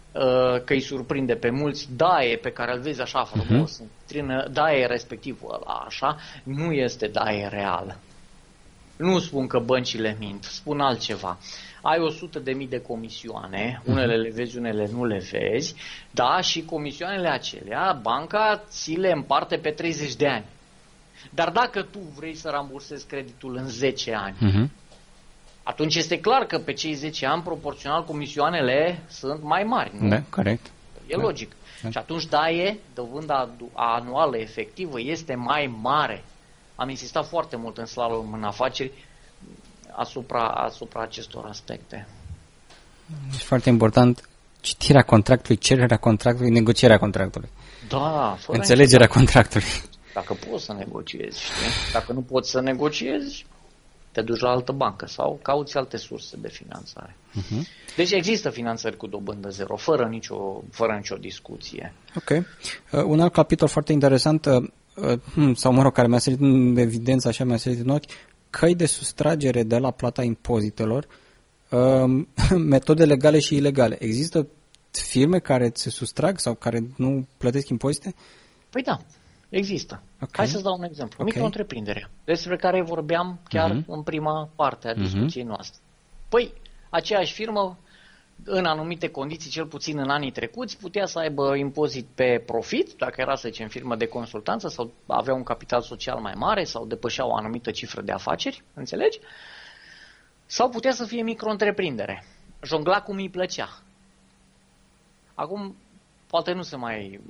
[0.64, 4.52] că îi surprinde pe mulți, daie pe care îl vezi așa frumos, uh-huh.
[4.52, 7.98] daie respectiv ăla așa, nu este daie real.
[8.96, 11.38] Nu spun că băncile mint, spun altceva.
[11.82, 13.92] Ai 100 de mii de comisioane, mhm.
[13.92, 15.74] unele le vezi, unele nu le vezi,
[16.10, 20.44] da, și comisioanele acelea, banca ți le împarte pe 30 de ani.
[21.30, 24.85] Dar dacă tu vrei să rambursezi creditul în 10 ani, uh-huh
[25.66, 29.90] atunci este clar că pe cei 10 ani, proporțional, comisioanele sunt mai mari.
[29.98, 30.08] Nu?
[30.08, 30.66] Da, corect.
[31.06, 31.22] E da.
[31.22, 31.52] logic.
[31.82, 31.90] Da.
[31.90, 36.24] Și atunci daie, dovânda anuală efectivă este mai mare.
[36.74, 38.92] Am insistat foarte mult în slalom în afaceri
[39.90, 42.06] asupra, asupra acestor aspecte.
[43.30, 44.28] Deci foarte important
[44.60, 47.48] citirea contractului, cererea contractului, negocierea contractului.
[47.88, 49.66] Da, fără Înțelegerea contractului.
[50.14, 51.92] Dacă poți să negociezi, știi?
[51.92, 53.46] Dacă nu poți să negociezi,
[54.16, 57.16] te duci la altă bancă sau cauți alte surse de finanțare.
[57.38, 57.60] Uh-huh.
[57.96, 61.92] Deci există finanțări cu dobândă zero, fără nicio, fără nicio discuție.
[62.14, 62.30] Ok.
[62.30, 64.68] Uh, un alt capitol foarte interesant, uh,
[65.36, 68.04] uh, sau mă rog, care mi-a sărit în evidență, așa mi-a sărit în ochi,
[68.50, 71.06] căi de sustragere de la plata impozitelor,
[71.70, 72.24] uh,
[72.74, 73.96] metode legale și ilegale.
[74.00, 74.46] Există
[74.90, 78.14] firme care se sustrag sau care nu plătesc impozite?
[78.70, 78.98] Păi da.
[79.48, 80.02] Există.
[80.14, 80.28] Okay.
[80.32, 81.16] Hai să-ți dau un exemplu.
[81.18, 81.26] Okay.
[81.26, 83.86] Micro-întreprindere, despre care vorbeam chiar uh-huh.
[83.86, 85.02] în prima parte a mhm.
[85.02, 85.48] discuției uh-huh.
[85.48, 85.80] noastre.
[86.28, 86.52] Păi,
[86.90, 87.78] aceeași firmă,
[88.44, 93.20] în anumite condiții, cel puțin în anii trecuți, putea să aibă impozit pe profit, dacă
[93.20, 97.26] era, să zicem, firmă de consultanță sau avea un capital social mai mare sau depășea
[97.26, 99.18] o anumită cifră de afaceri, înțelegi?
[100.46, 102.24] Sau putea să fie micro-întreprindere.
[102.62, 103.82] Jongla cum îi plăcea.
[105.34, 105.76] Acum,
[106.26, 107.20] poate nu se mai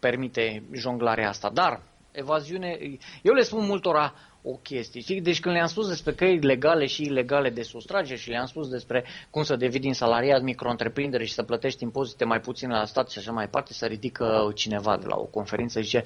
[0.00, 1.82] permite jonglarea asta, dar
[2.12, 2.78] evaziune,
[3.22, 5.00] eu le spun multora o chestie.
[5.00, 5.20] Știi?
[5.20, 9.04] Deci când le-am spus despre căi legale și ilegale de sustrage și le-am spus despre
[9.30, 13.18] cum să devii din salariat micro-întreprindere și să plătești impozite mai puțin la stat și
[13.18, 16.02] așa mai departe, să ridică cineva de la o conferință și zice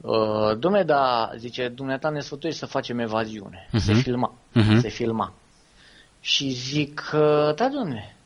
[0.00, 3.68] Uh, domne, da, zice, dumneata ne sfătuiești să facem evaziune.
[3.68, 3.78] Uh-huh.
[3.78, 4.34] Se filma.
[4.34, 4.80] Uh-huh.
[4.80, 5.34] Se filma.
[6.20, 8.16] Și zic, uh, da, domne,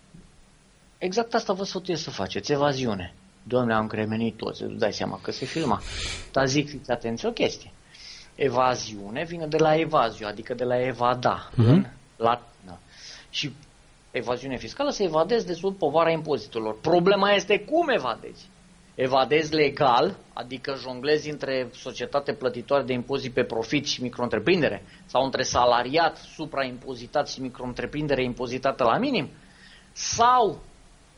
[0.98, 3.14] exact asta vă sfătuiesc să faceți, evaziune.
[3.43, 5.80] Domne, am cremenit toți, îți dai seama că se filma.
[6.32, 7.72] Dar zic, fiți atenți o chestie.
[8.34, 11.66] Evaziune vine de la evaziu, adică de la evada, uh-huh.
[11.66, 11.86] în
[12.16, 12.78] latină.
[13.30, 13.53] Și
[14.11, 16.80] evaziune fiscală se evadezi de sub povara impozitelor.
[16.80, 18.49] Problema este cum evadezi
[19.01, 25.43] evadezi legal, adică jonglezi între societate plătitoare de impozit pe profit și micro-întreprindere, sau între
[25.43, 29.28] salariat supraimpozitat și micro-întreprindere impozitată la minim,
[29.93, 30.61] sau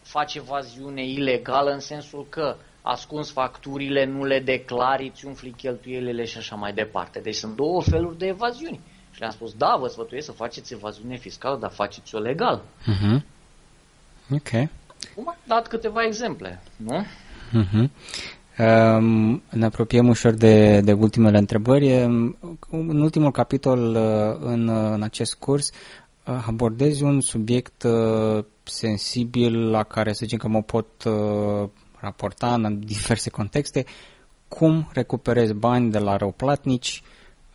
[0.03, 6.39] faci evaziune ilegală în sensul că ascunzi facturile, nu le declari, îți umfli cheltuielile și
[6.39, 7.19] așa mai departe.
[7.19, 8.81] Deci sunt două feluri de evaziuni.
[9.11, 12.63] Și le-am spus, da, vă sfătuiesc să faceți evaziune fiscală, dar faceți-o legal.
[12.63, 13.23] Uh-huh.
[14.31, 14.51] Ok.
[15.15, 17.07] Cum am dat câteva exemple, nu?
[17.63, 17.91] Uh-huh.
[18.59, 22.03] Um, ne apropiem ușor de, de ultimele întrebări.
[22.71, 29.83] În ultimul capitol uh, în, în acest curs uh, abordezi un subiect uh, sensibil la
[29.83, 30.87] care să zicem că mă pot
[32.01, 33.85] raporta în diverse contexte.
[34.49, 37.03] Cum recuperezi bani de la răuplatnici?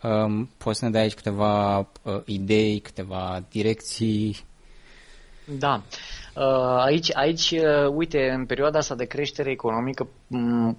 [0.02, 1.86] Um, poți să ne dai aici câteva
[2.24, 4.44] idei, câteva direcții?
[5.58, 5.82] Da.
[6.34, 6.44] Uh,
[6.84, 10.08] aici, aici, uh, uite, în perioada asta de creștere economică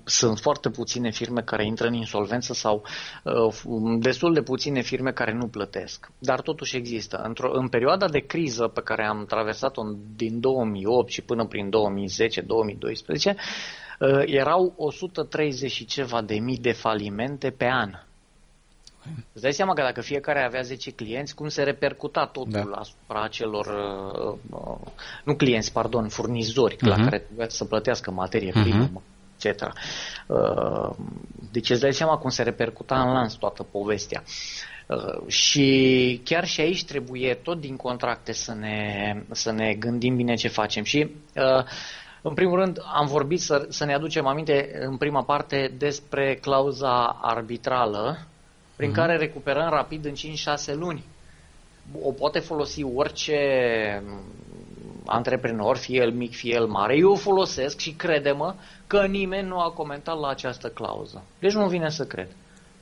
[0.04, 2.84] sunt foarte puține firme care intră în insolvență sau
[3.24, 3.56] uh,
[4.00, 6.12] destul de puține firme care nu plătesc.
[6.20, 7.22] Dar totuși există.
[7.24, 9.82] Într-o, în perioada de criză pe care am traversat-o
[10.16, 13.36] din 2008 și până prin 2010-2012,
[14.26, 17.92] erau 130 și ceva de mii de falimente pe an.
[19.34, 22.80] Îți dai seama că dacă fiecare avea 10 clienți, cum se repercuta totul da.
[22.80, 24.88] asupra acelor, uh, uh,
[25.24, 26.88] nu clienți, pardon, furnizori, uh-huh.
[26.88, 27.04] la mhm.
[27.04, 28.64] care trebuia să plătească materie mhm.
[28.64, 29.46] primă, uh-huh.
[29.46, 29.62] etc.
[30.28, 30.96] Uh,
[31.52, 34.24] deci îți dai seama cum se repercuta în lans toată povestea.
[34.88, 40.36] Uh, și chiar și aici trebuie tot din contracte să ne, să ne gândim bine
[40.36, 40.84] ce facem.
[40.84, 41.64] Și uh,
[42.22, 47.20] în primul rând, am vorbit să, să ne aducem aminte în prima parte despre clauza
[47.22, 48.28] arbitrală
[48.80, 48.96] prin mm-hmm.
[48.96, 51.04] care recuperăm rapid în 5-6 luni.
[52.02, 53.38] O poate folosi orice
[55.06, 56.98] antreprenor, fie el mic, fie el mare.
[56.98, 58.56] Eu o folosesc și crede-mă
[58.88, 61.24] că nimeni nu a comentat la această clauză.
[61.40, 62.28] Deci nu vine să cred.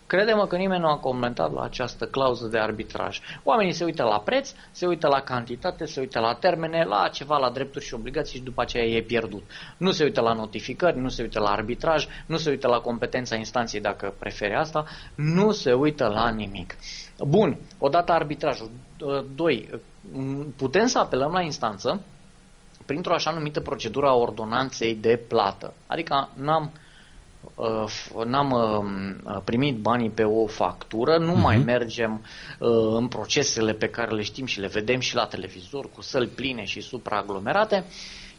[0.07, 3.19] Crede-mă că nimeni nu a comentat la această clauză de arbitraj.
[3.43, 7.37] Oamenii se uită la preț, se uită la cantitate, se uită la termene, la ceva,
[7.37, 9.43] la drepturi și obligații și după aceea e pierdut.
[9.77, 13.35] Nu se uită la notificări, nu se uită la arbitraj, nu se uită la competența
[13.35, 14.85] instanței dacă prefere asta,
[15.15, 16.75] nu se uită la nimic.
[17.19, 18.69] Bun, odată arbitrajul.
[19.35, 19.69] Doi,
[20.55, 22.01] putem să apelăm la instanță
[22.85, 25.73] printr-o așa numită procedură a ordonanței de plată.
[25.87, 26.86] Adică n-am Uh,
[28.25, 31.41] n-am uh, primit banii pe o factură, nu uh-huh.
[31.41, 32.25] mai mergem
[32.59, 36.27] uh, în procesele pe care le știm și le vedem și la televizor cu săli
[36.27, 37.85] pline și supraaglomerate,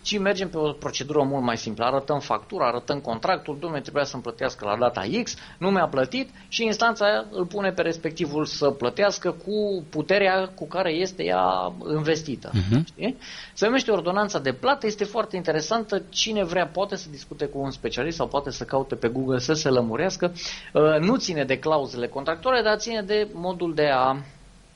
[0.02, 1.84] ci mergem pe o procedură mult mai simplă.
[1.84, 6.64] Arătăm factura, arătăm contractul, domnule trebuia să-mi plătească la data X, nu mi-a plătit și
[6.64, 12.50] instanța îl pune pe respectivul să plătească cu puterea cu care este ea investită.
[12.50, 12.84] Uh-huh.
[12.84, 13.16] Știi?
[13.52, 16.02] Se numește ordonanța de plată, este foarte interesantă.
[16.08, 19.52] Cine vrea poate să discute cu un specialist sau poate să caute pe Google să
[19.52, 20.32] se lămurească.
[20.72, 24.16] Uh, nu ține de clauzele contractuale, dar ține de modul de a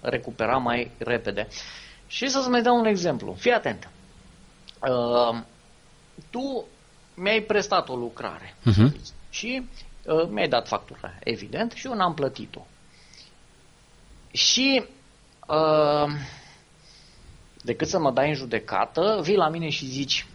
[0.00, 1.48] recupera mai repede.
[2.06, 3.34] Și să-ți mai dau un exemplu.
[3.38, 3.90] Fii atent.
[4.88, 5.40] Uh,
[6.30, 6.64] tu
[7.14, 8.92] mi-ai prestat o lucrare uh-huh.
[9.30, 9.62] și
[10.06, 12.66] uh, mi-ai dat factura, evident, și eu n-am plătit-o.
[14.30, 14.84] Și
[15.48, 16.12] uh,
[17.62, 20.26] decât să mă dai în judecată, vii la mine și zici,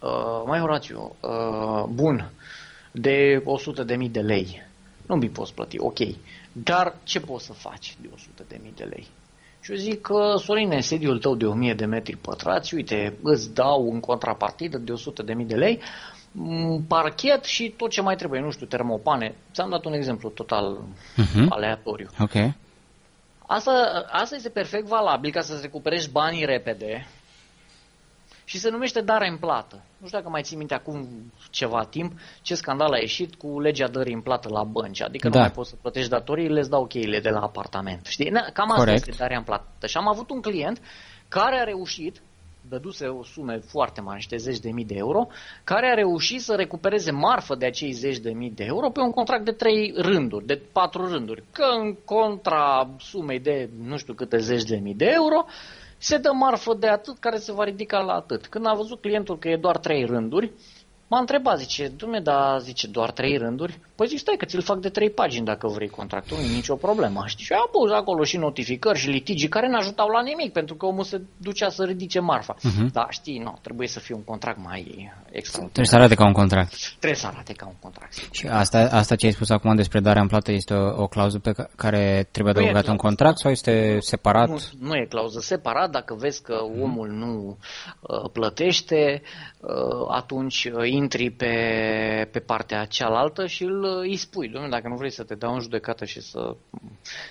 [0.00, 2.30] uh, mai Horațiu, uh, bun,
[2.92, 4.62] de 100 de mii de lei,
[5.06, 5.98] nu mi poți plăti, ok,
[6.52, 9.06] dar ce poți să faci de 100 de mii de lei?
[9.66, 13.90] Și eu zic că, Sorine, sediul tău de 1000 de metri pătrați, uite, îți dau
[13.92, 15.80] în contrapartidă de 100 de mii de lei,
[16.88, 19.34] parchet și tot ce mai trebuie, nu știu, termopane.
[19.52, 21.46] Ți-am dat un exemplu total uh-huh.
[21.48, 22.08] aleatoriu.
[22.20, 22.32] Ok.
[23.46, 27.06] Asta, asta este perfect valabil ca să-ți recuperești banii repede
[28.48, 29.82] și se numește dare în plată.
[29.98, 31.08] Nu știu dacă mai ții minte acum
[31.50, 35.02] ceva timp ce scandal a ieșit cu legea dării în plată la bănci.
[35.02, 35.34] Adică da.
[35.34, 38.06] nu mai poți să plătești datorii, le dau cheile de la apartament.
[38.06, 38.30] Știi?
[38.30, 38.96] Cam asta Correct.
[39.08, 39.86] este darea în plată.
[39.86, 40.80] Și am avut un client
[41.28, 42.22] care a reușit
[42.68, 45.26] dăduse o sume foarte mari, niște zeci de mii de euro,
[45.64, 49.10] care a reușit să recupereze marfă de acei zeci de mii de euro pe un
[49.10, 51.42] contract de trei rânduri, de patru rânduri.
[51.52, 55.44] Că în contra sumei de nu știu câte zeci de mii de euro,
[55.98, 58.46] se dă marfă de atât care se va ridica la atât.
[58.46, 60.52] Când a văzut clientul că e doar trei rânduri,
[61.08, 63.78] M-a întrebat, zice, dumne, da, zice, doar trei rânduri?
[63.94, 67.22] Păi zic, stai că ți-l fac de trei pagini dacă vrei contractul, nu nicio problemă.
[67.26, 67.44] Știi?
[67.44, 71.04] Și a pus acolo și notificări și litigii care n-ajutau la nimic, pentru că omul
[71.04, 72.54] se ducea să ridice marfa.
[72.54, 72.92] Uh-huh.
[72.92, 75.72] Da, știi, nu, trebuie să fie un contract mai extraordinar.
[75.72, 76.74] Trebuie să arate ca un contract.
[76.88, 78.12] Trebuie să arate ca un contract.
[78.30, 81.38] Și asta, asta ce ai spus acum despre darea în plată este o, o clauză
[81.38, 84.48] pe care trebuie adăugată un contract sau este separat?
[84.48, 86.82] Nu, nu e clauză separat, dacă vezi că uh-huh.
[86.82, 87.56] omul nu
[88.00, 89.22] uh, plătește,
[89.60, 94.96] uh, atunci uh, intri pe, pe partea cealaltă și îl, îi spui, domnule, dacă nu
[94.96, 96.56] vrei să te dau în judecată și să,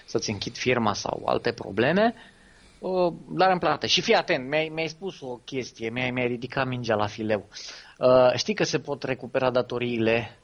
[0.05, 2.13] să-ți închid firma sau alte probleme,
[2.80, 3.86] uh, dar în plată.
[3.86, 7.45] Și fii atent, mi-ai, mi-ai spus o chestie, mi-ai, mi-ai ridicat mingea la fileu.
[7.97, 10.39] Uh, știi că se pot recupera datoriile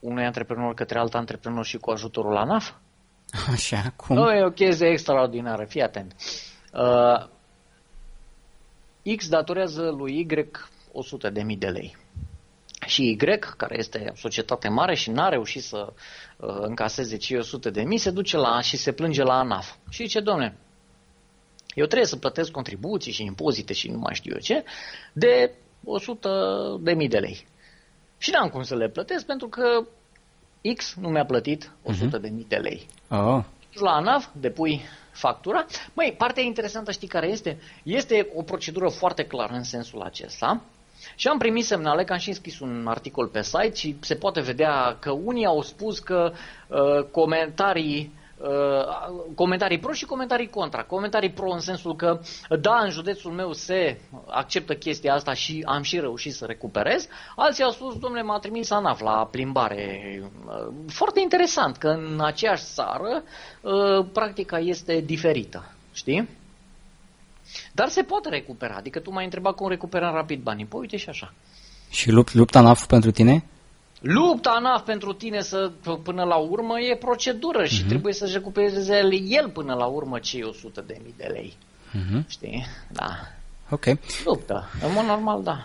[0.00, 2.72] unui antreprenor către alt antreprenor și cu ajutorul ANAF?
[3.52, 4.16] Așa, cum?
[4.16, 6.14] Nu, e o chestie extraordinară, fii atent.
[6.72, 7.32] Uh,
[9.16, 10.26] X datorează lui Y
[10.92, 11.96] 100 de mii de lei.
[12.86, 13.16] Și Y,
[13.56, 15.92] care este o societate mare și n-a reușit să
[16.36, 19.74] uh, încaseze cei 100 de mii, se duce la și se plânge la ANAF.
[19.90, 20.56] Și zice, domne,
[21.74, 24.64] eu trebuie să plătesc contribuții și impozite și nu mai știu eu ce,
[25.12, 25.54] de
[25.84, 27.46] 100 de mii de lei.
[28.18, 29.86] Și n-am cum să le plătesc pentru că
[30.74, 32.20] X nu mi-a plătit 100 uh-huh.
[32.20, 32.86] de mii de lei.
[33.08, 33.44] Oh.
[33.74, 35.66] La ANAF depui factura.
[35.92, 37.58] Măi, partea interesantă știi care este?
[37.82, 40.62] Este o procedură foarte clară în sensul acesta
[41.14, 44.40] și am primit semnale, că am și scris un articol pe site și se poate
[44.40, 46.32] vedea că unii au spus că
[46.68, 50.82] uh, comentarii uh, comentarii pro și comentarii contra.
[50.82, 52.20] Comentarii pro în sensul că
[52.60, 57.08] da, în județul meu se acceptă chestia asta și am și reușit să recuperez.
[57.36, 60.00] Alții au spus, domnule, m-a trimis ANAF la plimbare.
[60.46, 63.22] Uh, foarte interesant că în aceeași țară
[63.60, 65.72] uh, practica este diferită.
[65.92, 66.28] Știi?
[67.72, 68.74] Dar se poate recupera.
[68.74, 70.64] Adică tu m-ai întrebat cum recuperăm rapid banii.
[70.64, 71.32] Păi uite și așa.
[71.90, 73.44] Și lupt, lupta NAF pentru tine?
[74.00, 75.70] Lupta NAF pentru tine să,
[76.02, 77.88] până la urmă e procedură și uh-huh.
[77.88, 81.56] trebuie să-și recupereze el până la urmă cei 100 de mii de lei.
[81.90, 82.26] Uh-huh.
[82.26, 82.66] Știi?
[82.92, 83.10] Da.
[83.70, 83.84] Ok.
[84.24, 84.70] Luptă.
[84.82, 85.58] În mod normal, da.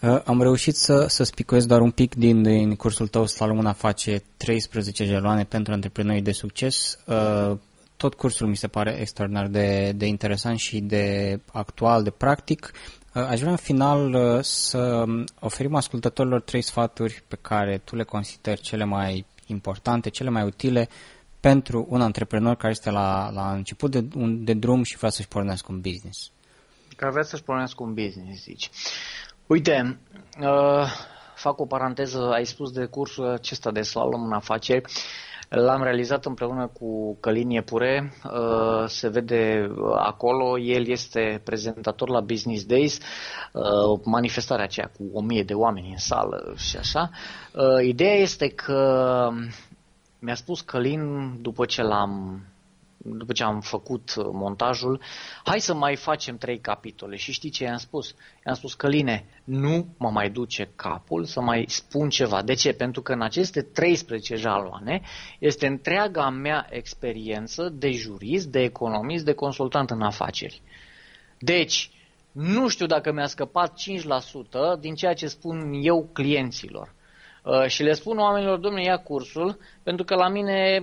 [0.00, 4.22] Uh, am reușit să, să spicuiesc doar un pic din, din cursul tău Slalom face
[4.36, 6.98] 13 jaloane pentru antreprenori de succes.
[7.06, 7.56] Uh,
[8.04, 12.72] tot cursul mi se pare extraordinar de, de interesant și de actual, de practic.
[13.14, 15.04] Uh, aș vrea în final uh, să
[15.40, 20.88] oferim ascultătorilor trei sfaturi pe care tu le consideri cele mai importante, cele mai utile
[21.40, 25.28] pentru un antreprenor care este la, la început de, un, de drum și vrea să-și
[25.28, 26.30] pornească un business.
[26.96, 28.70] Care vrea să-și pornească un business, zici.
[29.46, 29.98] Uite,
[30.40, 30.90] uh,
[31.34, 34.84] fac o paranteză, ai spus de cursul acesta de slalom în afaceri.
[34.84, 42.20] Uh, L-am realizat împreună cu Călin Iepure, uh, se vede acolo, el este prezentator la
[42.20, 42.98] Business Days,
[43.52, 47.10] uh, manifestarea aceea cu o mie de oameni în sală și așa.
[47.52, 49.28] Uh, ideea este că
[50.18, 52.42] mi-a spus Călin, după ce l-am
[53.04, 55.00] după ce am făcut uh, montajul,
[55.44, 57.16] hai să mai facem trei capitole.
[57.16, 58.14] Și știi ce i-am spus?
[58.46, 62.42] I-am spus, Căline, nu mă mai duce capul să mai spun ceva.
[62.42, 62.72] De ce?
[62.72, 65.00] Pentru că în aceste 13 jaloane
[65.38, 70.62] este întreaga mea experiență de jurist, de economist, de consultant în afaceri.
[71.38, 71.90] Deci,
[72.32, 73.72] nu știu dacă mi-a scăpat
[74.76, 76.94] 5% din ceea ce spun eu clienților.
[77.42, 80.82] Uh, și le spun oamenilor, domnule, ia cursul, pentru că la mine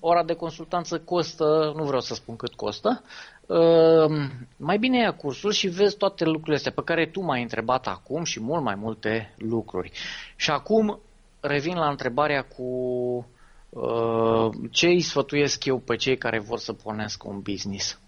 [0.00, 3.02] ora de consultanță costă, nu vreau să spun cât costă,
[3.46, 7.86] uh, mai bine ia cursul și vezi toate lucrurile astea pe care tu m-ai întrebat
[7.86, 9.90] acum și mult mai multe lucruri.
[10.36, 10.98] Și acum
[11.40, 12.62] revin la întrebarea cu
[13.68, 17.98] uh, ce îi sfătuiesc eu pe cei care vor să pornească un business.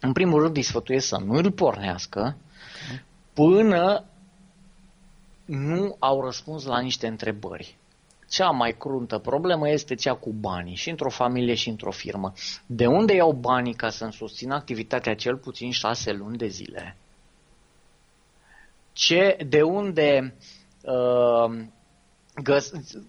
[0.00, 2.36] În primul rând îi sfătuiesc să nu îl pornească
[3.32, 4.04] până
[5.44, 7.78] nu au răspuns la niște întrebări.
[8.30, 12.32] Cea mai cruntă problemă este cea cu banii și într-o familie și într-o firmă.
[12.66, 16.96] De unde iau banii ca să-mi susțin activitatea cel puțin șase luni de zile?
[18.92, 20.34] Ce, de unde
[20.82, 21.62] uh,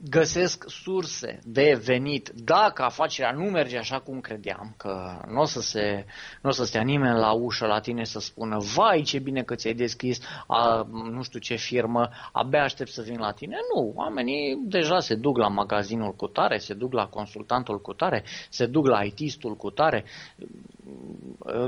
[0.09, 2.31] găsesc surse de venit.
[2.35, 6.05] Dacă afacerea nu merge așa cum credeam, că nu o să, se,
[6.41, 9.55] nu o să stea nimeni la ușă la tine să spună vai ce bine că
[9.55, 13.55] ți-ai deschis a, nu știu ce firmă, abia aștept să vin la tine.
[13.75, 18.23] Nu, oamenii deja se duc la magazinul cu tare, se duc la consultantul cu tare,
[18.49, 20.03] se duc la IT-istul cu tare.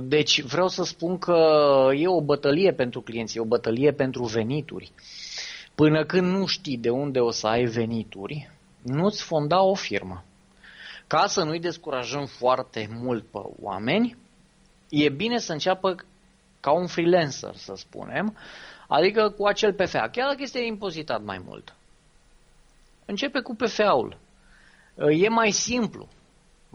[0.04, 1.38] Deci vreau să spun că
[1.96, 4.92] e o bătălie pentru clienți, e o bătălie pentru venituri.
[5.76, 8.50] Până când nu știi de unde o să ai venituri,
[8.82, 10.24] nu-ți fonda o firmă.
[11.08, 14.18] Ca să nu-i descurajăm foarte mult pe oameni,
[14.90, 15.96] e bine să înceapă
[16.60, 18.38] ca un freelancer, să spunem,
[18.88, 21.76] adică cu acel PFA, chiar dacă este impozitat mai mult.
[23.06, 24.18] Începe cu PFA-ul.
[25.10, 26.08] E mai simplu.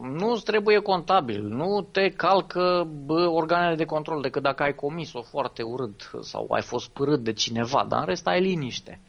[0.03, 5.23] Nu îți trebuie contabil, nu te calcă bă, organele de control decât dacă ai comis-o
[5.23, 9.01] foarte urât sau ai fost părât de cineva, dar în rest ai liniște.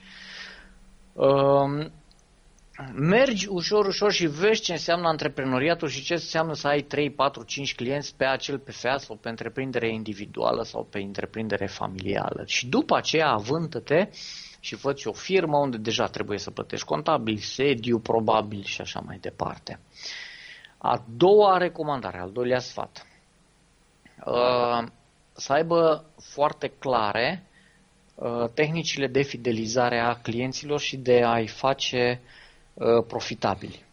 [1.13, 1.91] Um,
[2.95, 7.43] mergi ușor, ușor și vezi ce înseamnă antreprenoriatul și ce înseamnă să ai 3, 4,
[7.43, 12.43] 5 clienți pe acel PFA sau pe întreprindere individuală sau pe întreprindere familială.
[12.45, 14.09] Și după aceea, avântă-te
[14.59, 19.17] și fă o firmă unde deja trebuie să plătești contabil, sediu probabil și așa mai
[19.21, 19.79] departe.
[20.81, 23.05] A doua recomandare, al doilea sfat,
[24.25, 24.83] uh,
[25.33, 27.43] să aibă foarte clare
[28.15, 32.21] uh, tehnicile de fidelizare a clienților și de a-i face
[32.73, 33.87] uh, profitabili.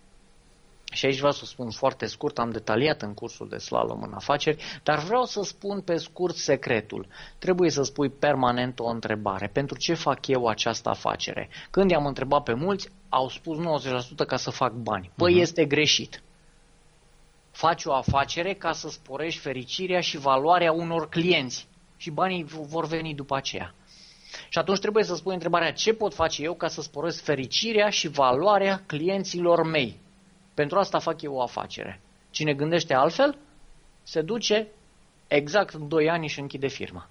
[0.93, 4.81] Și aici vreau să spun foarte scurt, am detaliat în cursul de slalom în afaceri,
[4.83, 7.07] dar vreau să spun pe scurt secretul.
[7.39, 9.47] Trebuie să spui permanent o întrebare.
[9.53, 11.49] Pentru ce fac eu această afacere?
[11.71, 15.11] Când i-am întrebat pe mulți, au spus 90% ca să fac bani.
[15.17, 15.41] Păi uh-huh.
[15.41, 16.23] este greșit
[17.57, 23.15] faci o afacere ca să sporești fericirea și valoarea unor clienți și banii vor veni
[23.15, 23.75] după aceea.
[24.49, 28.09] Și atunci trebuie să spui întrebarea ce pot face eu ca să sporesc fericirea și
[28.09, 30.01] valoarea clienților mei.
[30.55, 32.01] Pentru asta fac eu o afacere.
[32.31, 33.39] Cine gândește altfel,
[34.03, 34.69] se duce
[35.29, 37.09] exact în 2 ani și închide firma.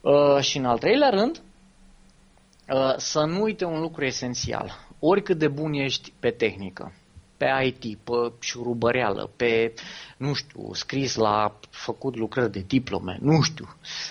[0.00, 1.42] Uh, și în al treilea rând,
[2.68, 4.72] uh, să nu uite un lucru esențial.
[4.98, 6.92] Oricât de bun ești pe tehnică,
[7.40, 9.74] pe IT, pe șurubăreală, pe,
[10.16, 13.68] nu știu, scris la făcut lucrări de diplome, nu știu.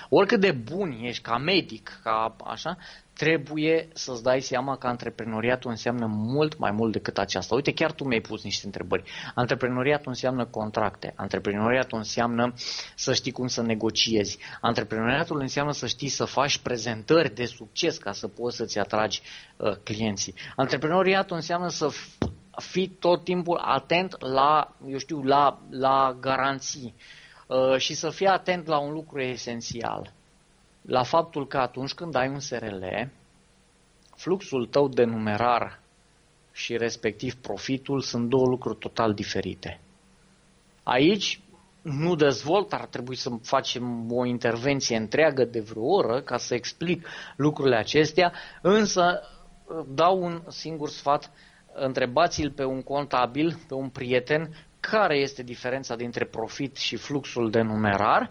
[0.09, 2.77] Oricât de bun ești ca medic, ca așa,
[3.13, 7.55] trebuie să-ți dai seama că antreprenoriatul înseamnă mult mai mult decât aceasta.
[7.55, 9.03] Uite, chiar tu mi-ai pus niște întrebări.
[9.35, 11.13] Antreprenoriatul înseamnă contracte.
[11.15, 12.53] Antreprenoriatul înseamnă
[12.95, 14.37] să știi cum să negociezi.
[14.61, 19.21] Antreprenoriatul înseamnă să știi să faci prezentări de succes ca să poți să-ți atragi
[19.57, 20.33] uh, clienții.
[20.55, 21.89] Antreprenoriatul înseamnă să
[22.59, 26.93] fi tot timpul atent la, eu știu, la, la garanții
[27.47, 30.13] uh, și să fii atent la un lucru esențial.
[30.81, 32.83] La faptul că atunci când ai un SRL,
[34.15, 35.79] fluxul tău de numerar
[36.51, 39.79] și respectiv profitul sunt două lucruri total diferite.
[40.83, 41.39] Aici
[41.81, 47.07] nu dezvolt, ar trebui să facem o intervenție întreagă de vreo oră ca să explic
[47.35, 49.21] lucrurile acestea, însă
[49.65, 51.31] uh, dau un singur sfat
[51.79, 54.49] întrebați-l pe un contabil, pe un prieten,
[54.79, 58.29] care este diferența dintre profit și fluxul de numerar,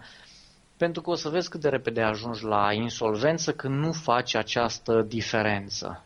[0.77, 5.05] pentru că o să vezi cât de repede ajungi la insolvență când nu faci această
[5.07, 6.03] diferență.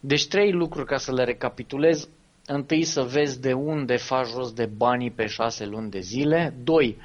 [0.00, 2.08] Deci trei lucruri ca să le recapitulez.
[2.46, 6.54] Întâi să vezi de unde faci rost de banii pe șase luni de zile.
[6.62, 6.96] Doi,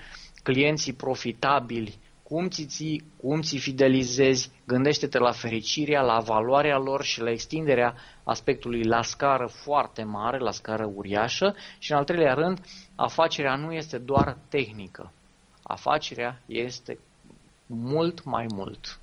[0.43, 1.97] clienții profitabili
[2.29, 7.95] cum ți ții, cum ți fidelizezi, gândește-te la fericirea, la valoarea lor și la extinderea
[8.23, 12.59] aspectului la scară foarte mare, la scară uriașă și în al treilea rând,
[12.95, 15.11] afacerea nu este doar tehnică.
[15.63, 16.99] Afacerea este
[17.65, 18.99] mult mai mult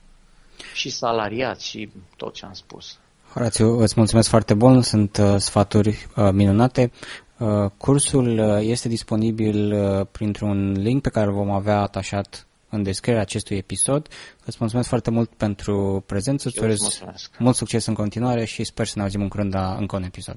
[0.74, 2.98] și salariat și tot ce am spus.
[3.32, 6.92] Horațiu, îți mulțumesc foarte mult, sunt uh, sfaturi uh, minunate.
[7.38, 12.82] Uh, cursul uh, este disponibil uh, printr-un link pe care îl vom avea atașat în
[12.82, 14.08] descrierea acestui episod.
[14.44, 17.00] Îți mulțumesc foarte mult pentru prezență, îți doresc
[17.38, 20.36] mult succes în continuare și sper să ne auzim în curând la încă un episod.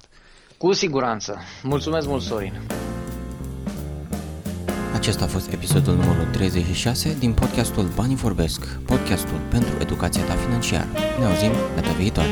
[0.58, 1.38] Cu siguranță.
[1.64, 2.62] Mulțumesc mult, Sorin.
[4.94, 10.88] Acesta a fost episodul numărul 36 din podcastul Banii Vorbesc, podcastul pentru educația ta financiară.
[11.20, 12.30] Ne auzim data viitoare.